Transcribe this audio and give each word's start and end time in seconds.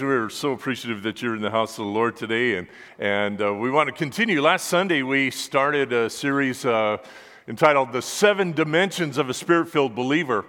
We're 0.00 0.28
so 0.28 0.52
appreciative 0.52 1.02
that 1.02 1.22
you're 1.22 1.34
in 1.34 1.42
the 1.42 1.50
house 1.50 1.72
of 1.72 1.84
the 1.84 1.90
Lord 1.90 2.14
today, 2.14 2.56
and, 2.56 2.68
and 3.00 3.42
uh, 3.42 3.52
we 3.52 3.68
want 3.68 3.88
to 3.88 3.92
continue. 3.92 4.40
Last 4.40 4.68
Sunday, 4.68 5.02
we 5.02 5.30
started 5.32 5.92
a 5.92 6.08
series 6.08 6.64
uh, 6.64 6.98
entitled 7.48 7.92
The 7.92 8.02
Seven 8.02 8.52
Dimensions 8.52 9.18
of 9.18 9.28
a 9.28 9.34
Spirit 9.34 9.68
Filled 9.68 9.96
Believer. 9.96 10.44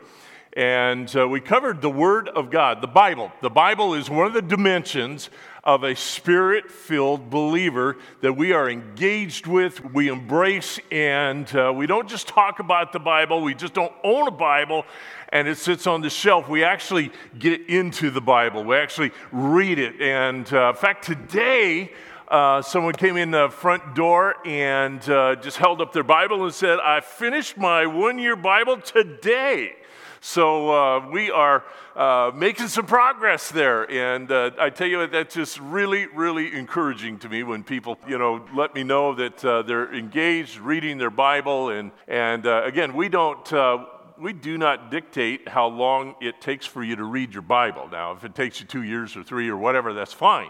And 0.54 1.16
uh, 1.16 1.28
we 1.28 1.42
covered 1.42 1.82
the 1.82 1.90
Word 1.90 2.30
of 2.30 2.52
God, 2.52 2.82
the 2.82 2.88
Bible. 2.88 3.32
The 3.42 3.50
Bible 3.50 3.96
is 3.96 4.10
one 4.10 4.28
of 4.28 4.34
the 4.34 4.42
dimensions 4.42 5.32
of 5.70 5.84
a 5.84 5.96
spirit 5.96 6.72
filled 6.72 7.30
believer 7.30 7.96
that 8.22 8.34
we 8.34 8.54
are 8.54 8.68
engaged 8.68 9.46
with, 9.46 9.86
we 9.94 10.08
embrace, 10.08 10.80
and 10.92 11.56
uh, 11.56 11.72
we 11.72 11.86
don't 11.86 12.10
just 12.10 12.28
talk 12.28 12.58
about 12.58 12.92
the 12.92 12.98
Bible, 12.98 13.44
we 13.44 13.54
just 13.54 13.76
don't 13.76 13.94
own 14.04 14.28
a 14.28 14.32
Bible 14.32 14.84
and 15.32 15.48
it 15.48 15.60
sits 15.60 15.86
on 15.86 16.02
the 16.02 16.10
shelf. 16.10 16.50
We 16.50 16.64
actually 16.64 17.12
get 17.38 17.70
into 17.70 18.10
the 18.10 18.20
Bible, 18.20 18.64
we 18.64 18.78
actually 18.78 19.12
read 19.32 19.78
it. 19.78 20.02
And 20.02 20.52
uh, 20.52 20.70
in 20.70 20.76
fact, 20.76 21.06
today, 21.06 21.94
uh, 22.30 22.64
someone 22.64 22.94
came 22.94 23.16
in 23.16 23.30
the 23.30 23.50
front 23.50 23.94
door 23.94 24.38
and 24.48 25.08
uh, 25.08 25.36
just 25.36 25.58
held 25.58 25.82
up 25.82 25.94
their 25.94 26.02
Bible 26.02 26.46
and 26.46 26.54
said, 26.54 26.80
I 26.80 27.02
finished 27.02 27.58
my 27.58 27.86
one 27.86 28.18
year 28.18 28.36
Bible 28.36 28.82
today. 28.82 29.76
So 30.22 30.70
uh, 30.72 31.10
we 31.10 31.32
are 31.32 31.64
uh, 31.96 32.32
making 32.36 32.68
some 32.68 32.86
progress 32.86 33.50
there. 33.50 33.90
And 33.90 34.32
uh, 34.32 34.52
I 34.60 34.70
tell 34.70 34.88
you, 34.88 35.08
that's 35.08 35.36
just 35.36 35.60
really, 35.60 36.08
really 36.08 36.54
encouraging 36.54 37.20
to 37.20 37.30
me 37.30 37.44
when 37.44 37.64
people, 37.64 37.98
you 38.08 38.18
know, 38.18 38.46
let 38.54 38.76
me 38.76 38.84
know 38.84 39.16
that 39.16 39.44
uh, 39.46 39.62
they're 39.62 39.94
engaged 39.94 40.58
reading 40.58 40.98
their 40.98 41.10
Bible. 41.10 41.70
And, 41.70 41.92
and 42.08 42.46
uh, 42.46 42.64
again, 42.66 42.94
we 42.94 43.10
don't 43.10 43.54
uh, 43.54 43.86
we 44.20 44.34
do 44.34 44.58
not 44.58 44.92
dictate 44.92 45.48
how 45.48 45.68
long 45.68 46.16
it 46.20 46.42
takes 46.42 46.66
for 46.66 46.84
you 46.84 46.96
to 46.98 47.04
read 47.04 47.34
your 47.34 47.42
Bible. 47.42 47.88
Now, 47.90 48.12
if 48.12 48.24
it 48.24 48.36
takes 48.36 48.60
you 48.60 48.66
two 48.66 48.84
years 48.84 49.16
or 49.16 49.24
three 49.24 49.50
or 49.50 49.58
whatever, 49.58 49.94
that's 49.94 50.14
fine. 50.14 50.50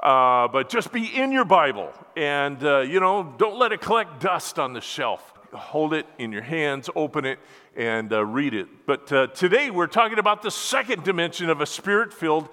Uh, 0.00 0.46
but 0.46 0.68
just 0.68 0.92
be 0.92 1.04
in 1.04 1.32
your 1.32 1.44
Bible 1.44 1.92
and, 2.16 2.62
uh, 2.62 2.78
you 2.80 3.00
know, 3.00 3.34
don't 3.36 3.58
let 3.58 3.72
it 3.72 3.80
collect 3.80 4.20
dust 4.20 4.58
on 4.58 4.72
the 4.72 4.80
shelf. 4.80 5.34
Hold 5.52 5.94
it 5.94 6.06
in 6.18 6.30
your 6.30 6.42
hands, 6.42 6.90
open 6.94 7.24
it, 7.24 7.38
and 7.74 8.12
uh, 8.12 8.24
read 8.24 8.52
it. 8.52 8.68
But 8.86 9.10
uh, 9.10 9.26
today 9.28 9.70
we're 9.70 9.86
talking 9.86 10.18
about 10.18 10.42
the 10.42 10.50
second 10.50 11.04
dimension 11.04 11.48
of 11.48 11.60
a 11.60 11.66
spirit 11.66 12.12
filled 12.12 12.48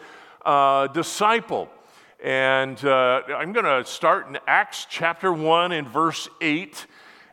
uh, 0.46 0.88
disciple. 0.88 1.70
And 2.24 2.84
uh, 2.86 3.22
I'm 3.36 3.52
going 3.52 3.66
to 3.66 3.84
start 3.90 4.28
in 4.30 4.38
Acts 4.48 4.88
chapter 4.90 5.34
1 5.34 5.74
and 5.74 5.88
verse 5.88 6.30
8. 6.40 6.86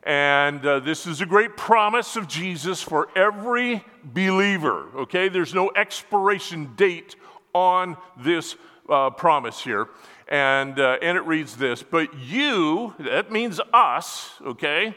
And 0.02 0.66
uh, 0.66 0.80
this 0.80 1.06
is 1.06 1.20
a 1.20 1.26
great 1.26 1.56
promise 1.56 2.16
of 2.16 2.26
Jesus 2.26 2.82
for 2.82 3.08
every 3.14 3.84
believer, 4.02 4.88
okay? 4.96 5.28
There's 5.28 5.54
no 5.54 5.70
expiration 5.76 6.74
date 6.74 7.14
on 7.54 7.96
this 8.18 8.56
uh, 8.88 9.10
promise 9.10 9.62
here. 9.62 9.88
And, 10.26 10.80
uh, 10.80 10.98
and 11.00 11.16
it 11.16 11.20
reads 11.20 11.56
this 11.56 11.84
But 11.84 12.18
you, 12.18 12.94
that 12.98 13.30
means 13.30 13.60
us, 13.72 14.32
okay? 14.44 14.96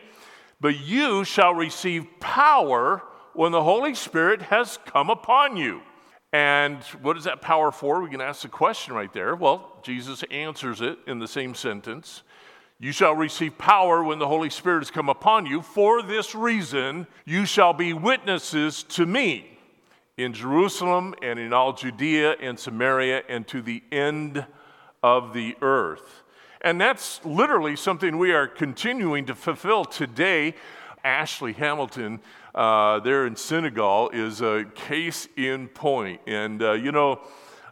But 0.59 0.79
you 0.79 1.23
shall 1.23 1.53
receive 1.53 2.05
power 2.19 3.03
when 3.33 3.51
the 3.51 3.63
Holy 3.63 3.93
Spirit 3.93 4.41
has 4.43 4.79
come 4.85 5.09
upon 5.09 5.57
you. 5.57 5.81
And 6.31 6.81
what 7.01 7.17
is 7.17 7.25
that 7.25 7.41
power 7.41 7.71
for? 7.71 8.01
We 8.01 8.09
can 8.09 8.21
ask 8.21 8.41
the 8.41 8.49
question 8.49 8.93
right 8.93 9.11
there. 9.13 9.35
Well, 9.35 9.79
Jesus 9.83 10.23
answers 10.31 10.81
it 10.81 10.97
in 11.07 11.19
the 11.19 11.27
same 11.27 11.55
sentence. 11.55 12.23
You 12.77 12.91
shall 12.91 13.15
receive 13.15 13.57
power 13.57 14.03
when 14.03 14.19
the 14.19 14.27
Holy 14.27 14.49
Spirit 14.49 14.79
has 14.79 14.91
come 14.91 15.07
upon 15.07 15.45
you. 15.45 15.61
For 15.61 16.01
this 16.01 16.35
reason, 16.35 17.07
you 17.23 17.45
shall 17.45 17.71
be 17.71 17.93
witnesses 17.93 18.83
to 18.83 19.05
me 19.05 19.57
in 20.17 20.33
Jerusalem 20.33 21.15
and 21.21 21.39
in 21.39 21.53
all 21.53 21.71
Judea 21.73 22.33
and 22.41 22.59
Samaria 22.59 23.23
and 23.29 23.47
to 23.47 23.61
the 23.61 23.81
end 23.91 24.45
of 25.01 25.33
the 25.33 25.55
earth. 25.61 26.23
And 26.65 26.81
that's 26.81 27.23
literally 27.23 27.75
something 27.75 28.17
we 28.17 28.31
are 28.31 28.47
continuing 28.47 29.27
to 29.27 29.35
fulfill 29.35 29.85
today. 29.85 30.55
Ashley 31.03 31.53
Hamilton, 31.53 32.19
uh, 32.55 33.01
there 33.01 33.27
in 33.27 33.35
Senegal, 33.35 34.09
is 34.09 34.41
a 34.41 34.65
case 34.73 35.27
in 35.37 35.67
point. 35.67 36.21
And, 36.25 36.63
uh, 36.63 36.71
you 36.71 36.91
know, 36.91 37.21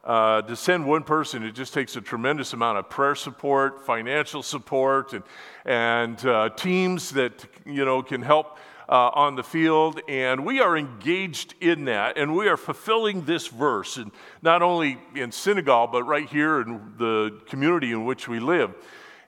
uh, 0.03 0.43
to 0.43 0.55
send 0.55 0.85
one 0.85 1.01
person, 1.01 1.41
it 1.41 1.53
just 1.53 1.73
takes 1.73 1.95
a 1.95 2.01
tremendous 2.01 2.53
amount 2.53 2.77
of 2.77 2.87
prayer 2.87 3.15
support, 3.15 3.83
financial 3.83 4.43
support, 4.43 5.13
and, 5.13 5.23
and 5.65 6.23
uh, 6.27 6.49
teams 6.49 7.09
that 7.11 7.45
you 7.65 7.85
know 7.85 8.03
can 8.03 8.21
help 8.21 8.59
uh, 8.89 9.09
on 9.13 9.35
the 9.35 9.43
field. 9.43 10.01
And 10.07 10.45
we 10.45 10.59
are 10.59 10.77
engaged 10.77 11.55
in 11.61 11.85
that, 11.85 12.17
and 12.17 12.35
we 12.35 12.47
are 12.47 12.57
fulfilling 12.57 13.25
this 13.25 13.47
verse, 13.47 13.97
and 13.97 14.11
not 14.41 14.61
only 14.61 14.97
in 15.15 15.31
Senegal, 15.31 15.87
but 15.87 16.03
right 16.03 16.27
here 16.27 16.61
in 16.61 16.93
the 16.97 17.41
community 17.47 17.91
in 17.91 18.05
which 18.05 18.27
we 18.27 18.39
live. 18.39 18.73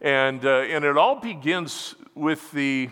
And, 0.01 0.45
uh, 0.45 0.59
and 0.59 0.83
it 0.85 0.97
all 0.97 1.19
begins 1.19 1.95
with 2.13 2.51
the 2.51 2.89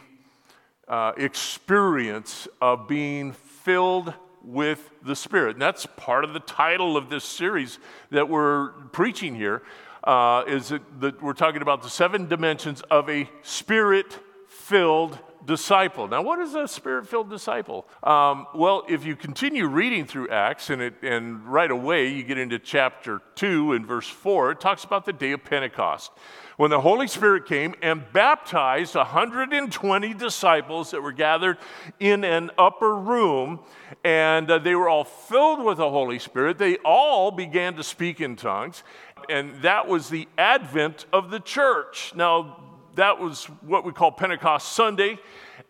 uh, 0.88 1.14
experience 1.18 2.48
of 2.62 2.88
being 2.88 3.34
filled 3.34 4.14
with 4.44 4.90
the 5.04 5.16
Spirit. 5.16 5.56
And 5.56 5.62
that's 5.62 5.86
part 5.98 6.24
of 6.24 6.34
the 6.34 6.40
title 6.40 6.98
of 6.98 7.10
this 7.10 7.24
series 7.24 7.80
that 8.12 8.28
we're 8.28 8.70
preaching 8.92 9.36
here. 9.36 9.64
Uh, 10.04 10.44
is 10.48 10.74
that 11.00 11.22
we're 11.22 11.32
talking 11.32 11.62
about 11.62 11.82
the 11.82 11.90
seven 11.90 12.28
dimensions 12.28 12.82
of 12.92 13.10
a 13.10 13.30
spirit 13.42 14.20
filled 14.50 15.18
disciple. 15.46 16.08
Now, 16.08 16.22
what 16.22 16.40
is 16.40 16.56
a 16.56 16.68
spirit 16.68 17.08
filled 17.08 17.30
disciple? 17.30 17.86
Um, 18.04 18.48
well, 18.54 18.84
if 18.88 19.06
you 19.06 19.16
continue 19.16 19.68
reading 19.68 20.06
through 20.06 20.30
Acts 20.30 20.70
and, 20.70 20.82
it, 20.82 20.96
and 21.02 21.46
right 21.46 21.72
away 21.72 22.08
you 22.08 22.24
get 22.24 22.38
into 22.38 22.60
chapter 22.60 23.22
2 23.36 23.74
and 23.74 23.86
verse 23.86 24.08
4, 24.08 24.52
it 24.52 24.60
talks 24.60 24.84
about 24.84 25.06
the 25.06 25.14
day 25.14 25.32
of 25.32 25.44
Pentecost 25.44 26.12
when 26.58 26.70
the 26.70 26.80
Holy 26.80 27.08
Spirit 27.08 27.46
came 27.46 27.74
and 27.82 28.04
baptized 28.14 28.96
120 28.96 30.14
disciples 30.14 30.92
that 30.92 31.02
were 31.02 31.12
gathered 31.12 31.58
in 32.00 32.24
an 32.24 32.52
upper 32.58 32.96
room, 32.96 33.60
and 34.04 34.50
uh, 34.50 34.60
they 34.60 34.76
were 34.76 34.90
all 34.90 35.04
filled 35.04 35.64
with 35.64 35.78
the 35.78 35.90
Holy 35.90 36.20
Spirit. 36.20 36.58
They 36.58 36.78
all 36.78 37.32
began 37.32 37.76
to 37.76 37.84
speak 37.84 38.22
in 38.22 38.36
tongues, 38.36 38.84
and 39.30 39.62
that 39.62 39.88
was 39.88 40.10
the 40.10 40.28
advent 40.38 41.06
of 41.12 41.32
the 41.32 41.40
church. 41.40 42.14
Now, 42.16 42.73
that 42.96 43.20
was 43.20 43.46
what 43.62 43.84
we 43.84 43.92
call 43.92 44.12
Pentecost 44.12 44.74
Sunday, 44.74 45.18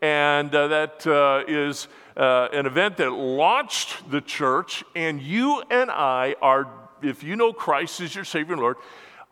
and 0.02 0.54
uh, 0.54 0.68
that 0.68 1.08
uh, 1.08 1.44
is 1.48 1.88
uh, 2.18 2.50
an 2.52 2.66
event 2.66 2.98
that 2.98 3.12
launched 3.12 4.10
the 4.12 4.22
church, 4.22 4.84
and 4.96 5.22
you 5.22 5.64
and 5.70 5.90
I 5.90 6.36
are, 6.42 6.68
if 7.02 7.24
you 7.24 7.36
know 7.36 7.54
Christ 7.54 8.02
as 8.02 8.14
your 8.14 8.26
Savior 8.26 8.54
and 8.54 8.62
Lord, 8.62 8.78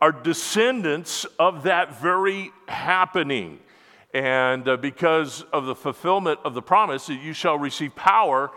are 0.02 0.12
descendants 0.12 1.26
of 1.38 1.64
that 1.64 2.02
very 2.02 2.52
happening. 2.68 3.60
And 4.14 4.68
uh, 4.68 4.78
because 4.78 5.44
of 5.54 5.66
the 5.66 5.76
fulfillment 5.76 6.40
of 6.44 6.54
the 6.54 6.62
promise 6.62 7.08
that 7.08 7.22
you 7.22 7.34
shall 7.34 7.58
receive 7.58 7.96
power 7.96 8.52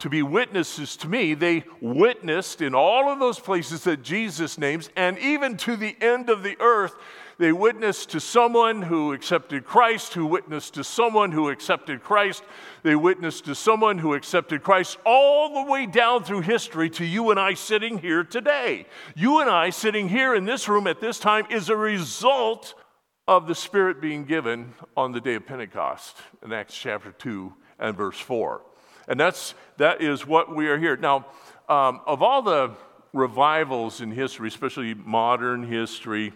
to 0.00 0.08
be 0.08 0.22
witnesses 0.22 0.96
to 0.96 1.08
me, 1.08 1.34
they 1.34 1.64
witnessed 1.80 2.60
in 2.62 2.74
all 2.74 3.10
of 3.10 3.18
those 3.18 3.38
places 3.38 3.84
that 3.84 4.02
Jesus 4.02 4.56
names, 4.56 4.88
and 4.96 5.18
even 5.18 5.56
to 5.58 5.76
the 5.76 5.96
end 6.00 6.30
of 6.30 6.42
the 6.42 6.56
earth, 6.60 6.96
they 7.40 7.52
witnessed 7.52 8.10
to 8.10 8.20
someone 8.20 8.82
who 8.82 9.14
accepted 9.14 9.64
Christ, 9.64 10.12
who 10.12 10.26
witnessed 10.26 10.74
to 10.74 10.84
someone 10.84 11.32
who 11.32 11.48
accepted 11.48 12.02
Christ. 12.02 12.44
They 12.82 12.94
witnessed 12.94 13.46
to 13.46 13.54
someone 13.54 13.96
who 13.96 14.12
accepted 14.12 14.62
Christ 14.62 14.98
all 15.06 15.54
the 15.54 15.72
way 15.72 15.86
down 15.86 16.22
through 16.22 16.42
history 16.42 16.90
to 16.90 17.04
you 17.06 17.30
and 17.30 17.40
I 17.40 17.54
sitting 17.54 17.96
here 17.96 18.24
today. 18.24 18.84
You 19.16 19.40
and 19.40 19.48
I 19.48 19.70
sitting 19.70 20.10
here 20.10 20.34
in 20.34 20.44
this 20.44 20.68
room 20.68 20.86
at 20.86 21.00
this 21.00 21.18
time 21.18 21.46
is 21.48 21.70
a 21.70 21.76
result 21.76 22.74
of 23.26 23.48
the 23.48 23.54
Spirit 23.54 24.02
being 24.02 24.26
given 24.26 24.74
on 24.94 25.12
the 25.12 25.20
day 25.20 25.36
of 25.36 25.46
Pentecost 25.46 26.18
in 26.44 26.52
Acts 26.52 26.76
chapter 26.76 27.10
2 27.10 27.54
and 27.78 27.96
verse 27.96 28.20
4. 28.20 28.60
And 29.08 29.18
that's, 29.18 29.54
that 29.78 30.02
is 30.02 30.26
what 30.26 30.54
we 30.54 30.68
are 30.68 30.78
here. 30.78 30.98
Now, 30.98 31.24
um, 31.70 32.02
of 32.06 32.20
all 32.20 32.42
the 32.42 32.72
revivals 33.14 34.02
in 34.02 34.10
history, 34.10 34.48
especially 34.48 34.92
modern 34.92 35.62
history, 35.62 36.34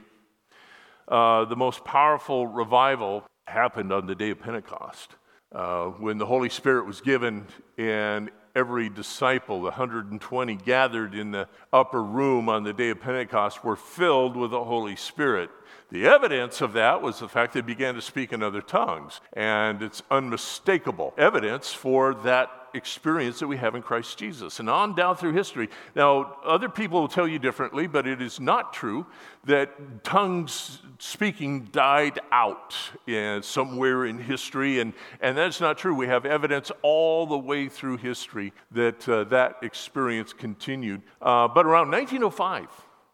uh, 1.08 1.44
the 1.44 1.56
most 1.56 1.84
powerful 1.84 2.46
revival 2.46 3.24
happened 3.46 3.92
on 3.92 4.06
the 4.06 4.14
day 4.14 4.30
of 4.30 4.40
Pentecost 4.40 5.16
uh, 5.54 5.86
when 5.86 6.18
the 6.18 6.26
Holy 6.26 6.48
Spirit 6.48 6.86
was 6.86 7.00
given 7.00 7.46
and 7.78 8.30
every 8.56 8.88
disciple, 8.88 9.58
the 9.58 9.64
120 9.64 10.56
gathered 10.56 11.14
in 11.14 11.32
the 11.32 11.48
upper 11.72 12.02
room 12.02 12.48
on 12.48 12.62
the 12.62 12.72
day 12.72 12.90
of 12.90 13.00
Pentecost, 13.00 13.64
were 13.64 13.76
filled 13.76 14.36
with 14.36 14.52
the 14.52 14.64
Holy 14.64 14.96
Spirit. 14.96 15.50
The 15.90 16.06
evidence 16.06 16.60
of 16.60 16.72
that 16.74 17.02
was 17.02 17.18
the 17.18 17.28
fact 17.28 17.52
they 17.52 17.60
began 17.60 17.94
to 17.94 18.02
speak 18.02 18.32
in 18.32 18.42
other 18.42 18.62
tongues. 18.62 19.20
And 19.32 19.82
it's 19.82 20.02
unmistakable 20.10 21.14
evidence 21.18 21.72
for 21.72 22.14
that 22.14 22.50
experience 22.74 23.38
that 23.38 23.46
we 23.46 23.56
have 23.56 23.74
in 23.74 23.82
Christ 23.82 24.18
Jesus. 24.18 24.60
And 24.60 24.68
on 24.68 24.94
down 24.94 25.16
through 25.16 25.32
history. 25.32 25.68
Now, 25.94 26.36
other 26.44 26.68
people 26.68 27.00
will 27.00 27.08
tell 27.08 27.28
you 27.28 27.38
differently, 27.38 27.86
but 27.86 28.06
it 28.06 28.20
is 28.20 28.40
not 28.40 28.72
true 28.72 29.06
that 29.44 30.04
tongues 30.04 30.80
speaking 30.98 31.64
died 31.72 32.18
out 32.32 32.74
in, 33.06 33.42
somewhere 33.42 34.06
in 34.06 34.18
history. 34.18 34.80
And, 34.80 34.92
and 35.20 35.36
that's 35.36 35.60
not 35.60 35.78
true. 35.78 35.94
We 35.94 36.06
have 36.06 36.26
evidence 36.26 36.70
all 36.82 37.26
the 37.26 37.38
way 37.38 37.68
through 37.68 37.98
history 37.98 38.52
that 38.72 39.08
uh, 39.08 39.24
that 39.24 39.56
experience 39.62 40.32
continued. 40.32 41.02
Uh, 41.20 41.48
but 41.48 41.66
around 41.66 41.90
1905, 41.90 42.68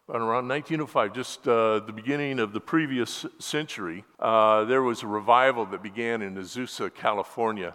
around 0.09 0.47
1905, 0.47 1.13
just 1.13 1.47
uh, 1.47 1.79
the 1.79 1.93
beginning 1.93 2.39
of 2.39 2.53
the 2.53 2.59
previous 2.59 3.25
century, 3.39 4.03
uh, 4.19 4.65
there 4.65 4.81
was 4.81 5.03
a 5.03 5.07
revival 5.07 5.65
that 5.65 5.81
began 5.81 6.21
in 6.21 6.35
Azusa, 6.35 6.93
California. 6.93 7.73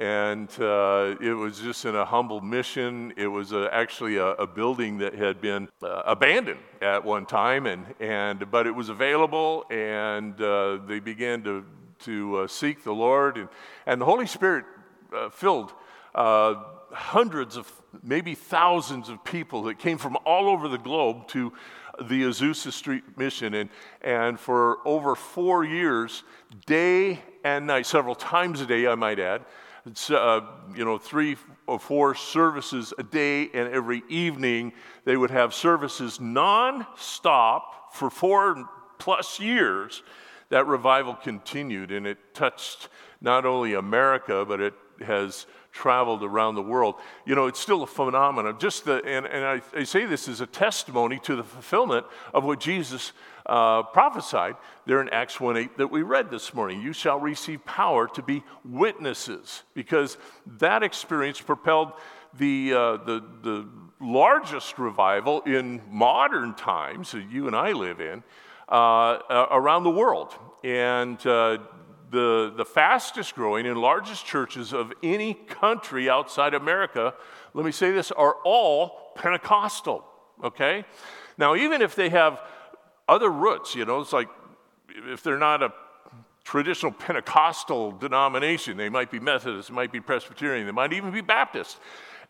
And 0.00 0.48
uh, 0.58 1.16
it 1.20 1.34
was 1.34 1.60
just 1.60 1.84
in 1.84 1.94
a 1.94 2.06
humble 2.06 2.40
mission. 2.40 3.12
It 3.18 3.26
was 3.26 3.52
a, 3.52 3.68
actually 3.70 4.16
a, 4.16 4.28
a, 4.28 4.46
building 4.46 4.96
that 4.98 5.14
had 5.14 5.42
been 5.42 5.68
uh, 5.82 6.02
abandoned 6.06 6.60
at 6.80 7.04
one 7.04 7.26
time, 7.26 7.66
and, 7.66 7.84
and, 8.00 8.50
but 8.50 8.66
it 8.66 8.74
was 8.74 8.88
available, 8.88 9.66
and 9.70 10.40
uh, 10.40 10.78
they 10.86 11.00
began 11.00 11.42
to, 11.44 11.66
to 12.00 12.38
uh, 12.38 12.46
seek 12.48 12.82
the 12.82 12.94
Lord. 12.94 13.36
And, 13.36 13.48
and 13.84 14.00
the 14.00 14.06
Holy 14.06 14.26
Spirit 14.26 14.64
filled 15.32 15.74
hundreds 16.14 17.56
of, 17.56 17.70
maybe 18.02 18.34
thousands 18.34 19.08
of 19.08 19.22
people 19.24 19.64
that 19.64 19.78
came 19.78 19.98
from 19.98 20.16
all 20.24 20.48
over 20.48 20.68
the 20.68 20.78
globe 20.78 21.28
to 21.28 21.52
the 22.00 22.22
Azusa 22.22 22.72
Street 22.72 23.18
Mission. 23.18 23.54
And, 23.54 23.70
and 24.00 24.40
for 24.40 24.78
over 24.86 25.14
four 25.14 25.64
years, 25.64 26.22
day 26.66 27.20
and 27.44 27.66
night, 27.66 27.86
several 27.86 28.14
times 28.14 28.60
a 28.60 28.66
day, 28.66 28.86
I 28.86 28.94
might 28.94 29.18
add, 29.18 29.42
uh, 30.10 30.40
you 30.74 30.84
know, 30.84 30.98
three 30.98 31.36
or 31.66 31.78
four 31.78 32.14
services 32.14 32.92
a 32.98 33.02
day, 33.02 33.48
and 33.54 33.72
every 33.72 34.02
evening 34.08 34.72
they 35.04 35.16
would 35.16 35.30
have 35.30 35.54
services 35.54 36.20
non-stop 36.20 37.94
for 37.94 38.10
four 38.10 38.68
plus 38.98 39.40
years. 39.40 40.02
That 40.50 40.66
revival 40.66 41.14
continued, 41.14 41.92
and 41.92 42.06
it 42.06 42.18
touched 42.34 42.88
not 43.20 43.46
only 43.46 43.74
America, 43.74 44.44
but 44.44 44.60
it 44.60 44.74
has 45.00 45.46
traveled 45.72 46.24
around 46.24 46.56
the 46.56 46.62
world. 46.62 46.96
You 47.24 47.34
know, 47.34 47.46
it's 47.46 47.60
still 47.60 47.82
a 47.82 47.86
phenomenon. 47.86 48.58
Just 48.58 48.84
the, 48.84 49.02
and, 49.04 49.26
and 49.26 49.44
I, 49.44 49.62
I 49.74 49.84
say 49.84 50.04
this 50.04 50.28
as 50.28 50.40
a 50.40 50.46
testimony 50.46 51.18
to 51.20 51.36
the 51.36 51.44
fulfillment 51.44 52.06
of 52.34 52.44
what 52.44 52.60
Jesus 52.60 53.12
uh, 53.50 53.82
prophesied 53.82 54.54
there 54.86 55.00
in 55.00 55.08
Acts 55.08 55.40
1 55.40 55.56
8 55.56 55.78
that 55.78 55.88
we 55.88 56.02
read 56.02 56.30
this 56.30 56.54
morning. 56.54 56.80
You 56.80 56.92
shall 56.92 57.18
receive 57.18 57.64
power 57.66 58.06
to 58.08 58.22
be 58.22 58.44
witnesses, 58.64 59.64
because 59.74 60.16
that 60.58 60.84
experience 60.84 61.40
propelled 61.40 61.92
the, 62.38 62.72
uh, 62.72 62.96
the, 62.98 63.24
the 63.42 63.68
largest 64.00 64.78
revival 64.78 65.40
in 65.42 65.82
modern 65.90 66.54
times 66.54 67.10
that 67.10 67.28
you 67.28 67.48
and 67.48 67.56
I 67.56 67.72
live 67.72 68.00
in 68.00 68.22
uh, 68.68 69.18
around 69.50 69.82
the 69.82 69.90
world. 69.90 70.32
And 70.62 71.18
uh, 71.26 71.58
the, 72.10 72.52
the 72.56 72.64
fastest 72.64 73.34
growing 73.34 73.66
and 73.66 73.76
largest 73.76 74.24
churches 74.24 74.72
of 74.72 74.92
any 75.02 75.34
country 75.34 76.08
outside 76.08 76.54
America, 76.54 77.14
let 77.52 77.66
me 77.66 77.72
say 77.72 77.90
this, 77.90 78.12
are 78.12 78.36
all 78.44 79.12
Pentecostal, 79.16 80.04
okay? 80.44 80.84
Now, 81.36 81.56
even 81.56 81.82
if 81.82 81.96
they 81.96 82.10
have 82.10 82.40
other 83.10 83.28
roots, 83.28 83.74
you 83.74 83.84
know, 83.84 84.00
it's 84.00 84.12
like 84.12 84.28
if 84.88 85.22
they're 85.22 85.36
not 85.36 85.62
a 85.62 85.72
traditional 86.44 86.92
Pentecostal 86.92 87.92
denomination, 87.92 88.76
they 88.76 88.88
might 88.88 89.10
be 89.10 89.18
Methodist, 89.18 89.68
they 89.68 89.74
might 89.74 89.92
be 89.92 90.00
Presbyterian, 90.00 90.64
they 90.64 90.72
might 90.72 90.92
even 90.92 91.10
be 91.10 91.20
Baptist. 91.20 91.78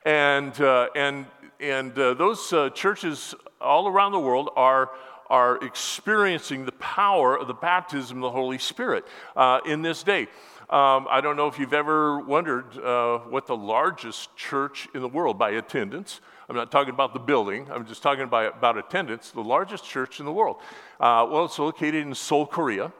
And, 0.05 0.59
uh, 0.61 0.89
and, 0.97 1.27
and 1.61 1.97
uh, 1.99 2.15
those 2.15 2.53
uh, 2.53 2.71
churches 2.71 3.35
all 3.61 3.87
around 3.87 4.13
the 4.13 4.21
world 4.21 4.51
are 4.57 4.91
are 5.31 5.65
experiencing 5.65 6.65
the 6.65 6.73
power 6.73 7.39
of 7.39 7.47
the 7.47 7.55
baptism 7.55 8.17
of 8.19 8.23
the 8.23 8.31
Holy 8.31 8.59
Spirit 8.59 9.07
uh, 9.37 9.61
in 9.65 9.81
this 9.81 10.03
day. 10.03 10.27
Um, 10.71 11.07
I 11.11 11.21
don't 11.21 11.37
know 11.37 11.49
if 11.49 11.59
you've 11.59 11.75
ever 11.75 12.21
wondered 12.21 12.79
uh, 12.79 13.19
what 13.19 13.49
the 13.49 13.57
largest 13.57 14.37
church 14.37 14.87
in 14.95 15.03
the 15.03 15.09
world 15.09 15.37
by 15.37 15.51
attendance. 15.51 16.21
I'm 16.49 16.55
not 16.55 16.71
talking 16.71 16.95
about 16.95 17.13
the 17.13 17.19
building. 17.19 17.67
I'm 17.73 17.85
just 17.85 18.05
talking 18.05 18.23
about, 18.23 18.59
about 18.59 18.79
attendance. 18.79 19.33
The 19.33 19.41
largest 19.41 19.85
church 19.85 20.21
in 20.21 20.27
the 20.27 20.33
world. 20.33 20.59
Uh, 21.01 21.27
well, 21.29 21.47
it's 21.47 21.59
located 21.59 22.07
in 22.07 22.15
Seoul, 22.15 22.47
Korea. 22.47 22.93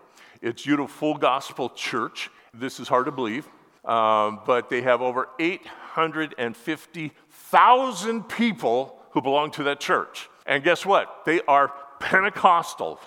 It's 0.43 0.67
Yoido 0.67 0.89
Full 0.89 1.15
Gospel 1.15 1.71
Church. 1.71 2.29
This 2.53 2.81
is 2.81 2.89
hard 2.89 3.07
to 3.07 3.13
believe, 3.13 3.47
um, 3.85 4.41
but 4.45 4.69
they 4.69 4.83
have 4.83 5.01
over 5.01 5.29
850,000 5.39 8.23
people 8.25 8.99
who 9.13 9.23
belong 9.23 9.53
to 9.53 9.63
that 9.63 9.79
church. 9.79 10.29
And 10.45 10.65
guess 10.65 10.85
what? 10.85 11.25
They 11.25 11.41
are 11.43 11.73
Pentecostal. 12.01 12.99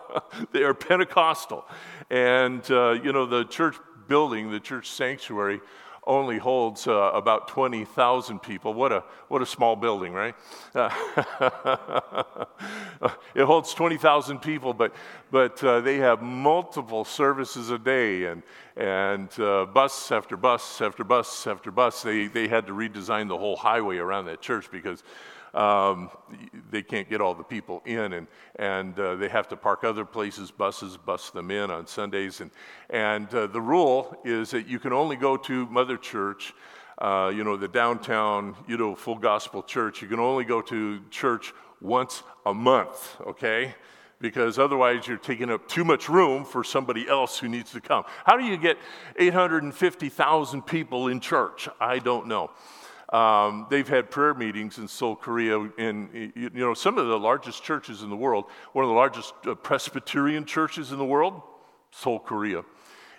they 0.52 0.64
are 0.64 0.74
Pentecostal. 0.74 1.64
And, 2.10 2.68
uh, 2.68 2.98
you 3.00 3.12
know, 3.12 3.24
the 3.24 3.44
church 3.44 3.76
building, 4.08 4.50
the 4.50 4.60
church 4.60 4.90
sanctuary, 4.90 5.60
only 6.08 6.38
holds 6.38 6.86
uh, 6.86 7.10
about 7.12 7.48
20,000 7.48 8.38
people. 8.40 8.72
What 8.72 8.92
a, 8.92 9.04
what 9.28 9.42
a 9.42 9.46
small 9.46 9.76
building, 9.76 10.12
right? 10.14 10.34
It 13.34 13.44
holds 13.44 13.72
20,000 13.74 14.40
people, 14.40 14.74
but, 14.74 14.92
but 15.30 15.62
uh, 15.62 15.80
they 15.80 15.98
have 15.98 16.22
multiple 16.22 17.04
services 17.04 17.70
a 17.70 17.78
day 17.78 18.24
and, 18.24 18.42
and 18.76 19.28
uh, 19.38 19.66
bus 19.66 20.10
after 20.10 20.36
bus 20.36 20.80
after 20.80 21.04
bus 21.04 21.46
after 21.46 21.70
bus. 21.70 22.02
They, 22.02 22.26
they 22.26 22.48
had 22.48 22.66
to 22.66 22.72
redesign 22.72 23.28
the 23.28 23.38
whole 23.38 23.56
highway 23.56 23.98
around 23.98 24.24
that 24.24 24.40
church 24.40 24.70
because 24.72 25.04
um, 25.54 26.10
they 26.70 26.82
can't 26.82 27.08
get 27.08 27.20
all 27.20 27.34
the 27.34 27.44
people 27.44 27.82
in, 27.86 28.12
and, 28.12 28.26
and 28.56 28.98
uh, 28.98 29.16
they 29.16 29.28
have 29.28 29.48
to 29.48 29.56
park 29.56 29.84
other 29.84 30.04
places, 30.04 30.50
buses 30.50 30.96
bus 30.96 31.30
them 31.30 31.50
in 31.50 31.70
on 31.70 31.86
Sundays. 31.86 32.40
And, 32.40 32.50
and 32.90 33.32
uh, 33.34 33.46
the 33.46 33.60
rule 33.60 34.16
is 34.24 34.50
that 34.50 34.66
you 34.66 34.78
can 34.78 34.92
only 34.92 35.16
go 35.16 35.36
to 35.36 35.66
Mother 35.66 35.96
Church, 35.96 36.54
uh, 36.98 37.32
you 37.34 37.44
know, 37.44 37.56
the 37.56 37.68
downtown, 37.68 38.56
you 38.66 38.76
know, 38.76 38.94
full 38.94 39.18
gospel 39.18 39.62
church. 39.62 40.02
You 40.02 40.08
can 40.08 40.20
only 40.20 40.44
go 40.44 40.60
to 40.62 41.00
church 41.10 41.52
once 41.80 42.22
a 42.44 42.52
month, 42.52 43.16
okay? 43.26 43.74
Because 44.20 44.58
otherwise 44.58 45.06
you're 45.06 45.16
taking 45.16 45.48
up 45.50 45.68
too 45.68 45.84
much 45.84 46.08
room 46.08 46.44
for 46.44 46.64
somebody 46.64 47.08
else 47.08 47.38
who 47.38 47.48
needs 47.48 47.70
to 47.72 47.80
come. 47.80 48.04
How 48.24 48.36
do 48.36 48.44
you 48.44 48.56
get 48.56 48.76
850,000 49.16 50.62
people 50.62 51.06
in 51.06 51.20
church? 51.20 51.68
I 51.80 52.00
don't 52.00 52.26
know. 52.26 52.50
Um, 53.10 53.66
they've 53.70 53.88
had 53.88 54.10
prayer 54.10 54.34
meetings 54.34 54.76
in 54.76 54.86
Seoul, 54.86 55.16
Korea, 55.16 55.58
in 55.78 56.32
you 56.36 56.50
know 56.50 56.74
some 56.74 56.98
of 56.98 57.06
the 57.06 57.18
largest 57.18 57.62
churches 57.62 58.02
in 58.02 58.10
the 58.10 58.16
world. 58.16 58.44
One 58.72 58.84
of 58.84 58.90
the 58.90 58.94
largest 58.94 59.32
uh, 59.46 59.54
Presbyterian 59.54 60.44
churches 60.44 60.92
in 60.92 60.98
the 60.98 61.06
world, 61.06 61.40
Seoul, 61.90 62.20
Korea, 62.20 62.64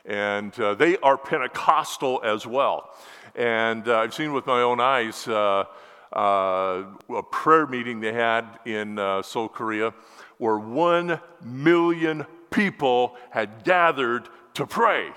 and 0.06 0.58
uh, 0.60 0.76
they 0.76 0.98
are 0.98 1.18
Pentecostal 1.18 2.22
as 2.24 2.46
well. 2.46 2.96
And 3.36 3.88
uh, 3.88 3.98
I've 3.98 4.14
seen 4.14 4.34
with 4.34 4.46
my 4.46 4.62
own 4.62 4.80
eyes 4.80 5.28
uh, 5.28 5.66
uh, 6.14 6.84
a 7.10 7.24
prayer 7.24 7.66
meeting 7.66 8.00
they 8.00 8.14
had 8.14 8.46
in 8.66 9.00
uh, 9.00 9.24
Seoul, 9.24 9.50
Korea, 9.50 9.94
where 10.38 10.60
one 10.60 11.20
million 11.44 12.28
people 12.52 13.16
had 13.32 13.64
gathered 13.64 14.30
to 14.54 14.68
pray. 14.68 15.12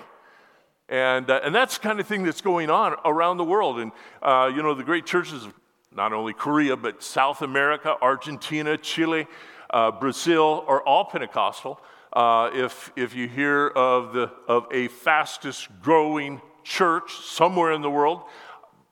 And, 0.92 1.30
uh, 1.30 1.40
and 1.42 1.54
that's 1.54 1.78
the 1.78 1.82
kind 1.82 2.00
of 2.00 2.06
thing 2.06 2.22
that's 2.22 2.42
going 2.42 2.68
on 2.68 2.96
around 3.06 3.38
the 3.38 3.44
world. 3.44 3.80
And, 3.80 3.92
uh, 4.20 4.52
you 4.54 4.62
know, 4.62 4.74
the 4.74 4.84
great 4.84 5.06
churches 5.06 5.46
of 5.46 5.54
not 5.90 6.12
only 6.12 6.34
Korea, 6.34 6.76
but 6.76 7.02
South 7.02 7.40
America, 7.40 7.96
Argentina, 8.02 8.76
Chile, 8.76 9.26
uh, 9.70 9.90
Brazil 9.90 10.66
are 10.68 10.82
all 10.82 11.06
Pentecostal. 11.06 11.80
Uh, 12.12 12.50
if, 12.52 12.92
if 12.94 13.14
you 13.14 13.26
hear 13.26 13.68
of, 13.68 14.12
the, 14.12 14.30
of 14.46 14.66
a 14.70 14.88
fastest 14.88 15.68
growing 15.80 16.42
church 16.62 17.14
somewhere 17.24 17.72
in 17.72 17.80
the 17.80 17.90
world, 17.90 18.24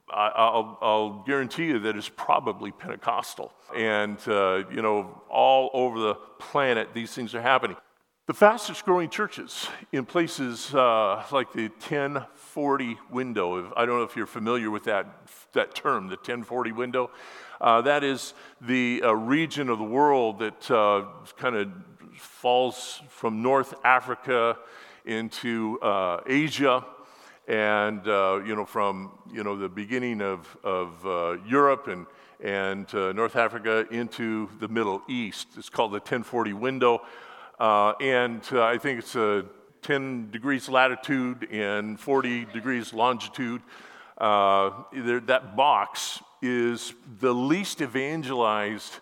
I'll, 0.09 0.79
I'll, 0.81 1.23
guarantee 1.27 1.67
you 1.67 1.81
that 1.81 1.97
it's 1.97 2.09
probably 2.09 2.73
Pentecostal. 2.73 3.53
And, 3.77 4.19
uh, 4.27 4.65
you 4.73 4.81
know, 4.81 5.23
all 5.29 5.71
over 5.75 6.01
the 6.01 6.15
planet, 6.39 6.95
these 6.95 7.13
things 7.13 7.35
are 7.35 7.43
happening. 7.43 7.77
The 8.31 8.35
fastest 8.35 8.85
growing 8.85 9.11
churches 9.11 9.67
in 9.91 10.07
places 10.07 10.73
uh, 10.73 11.25
like 11.33 11.53
the 11.53 11.67
1040 11.67 12.97
window, 13.11 13.73
I 13.77 13.85
don't 13.85 13.99
know 13.99 14.05
if 14.05 14.15
you're 14.15 14.25
familiar 14.25 14.71
with 14.71 14.85
that, 14.85 15.29
that 15.53 15.75
term, 15.75 16.07
the 16.07 16.15
1040 16.15 16.71
window. 16.71 17.11
Uh, 17.61 17.81
that 17.81 18.05
is 18.05 18.35
the 18.61 19.03
uh, 19.05 19.11
region 19.15 19.69
of 19.69 19.79
the 19.79 19.85
world 19.85 20.39
that 20.39 20.71
uh, 20.71 21.07
kind 21.39 21.57
of 21.57 21.73
falls 22.15 23.03
from 23.09 23.43
North 23.43 23.75
Africa 23.83 24.59
into 25.05 25.81
uh, 25.81 26.21
Asia 26.25 26.87
and, 27.49 28.07
uh, 28.07 28.41
you 28.47 28.55
know, 28.55 28.65
from, 28.65 29.11
you 29.33 29.43
know, 29.43 29.57
the 29.57 29.69
beginning 29.69 30.23
of, 30.23 30.57
of 30.63 31.05
Europe 31.45 31.89
and, 31.89 32.07
and 32.39 32.95
North 33.17 33.35
Africa 33.35 33.89
into 33.91 34.49
the 34.61 34.69
Middle 34.69 35.03
East. 35.09 35.49
It's 35.57 35.69
called 35.69 35.91
the 35.91 35.95
1040 35.95 36.53
window. 36.53 37.03
Uh, 37.61 37.93
and 38.01 38.43
uh, 38.53 38.65
I 38.65 38.79
think 38.79 39.01
it's 39.01 39.15
a 39.15 39.45
10 39.83 40.31
degrees 40.31 40.71
latitude 40.71 41.47
and 41.53 42.01
40 42.01 42.47
degrees 42.47 42.95
longitude. 42.95 43.61
Uh, 44.17 44.71
that 44.95 45.57
box 45.57 46.23
is 46.41 46.95
the 47.21 47.35
least 47.35 47.83
evangelized 47.83 49.01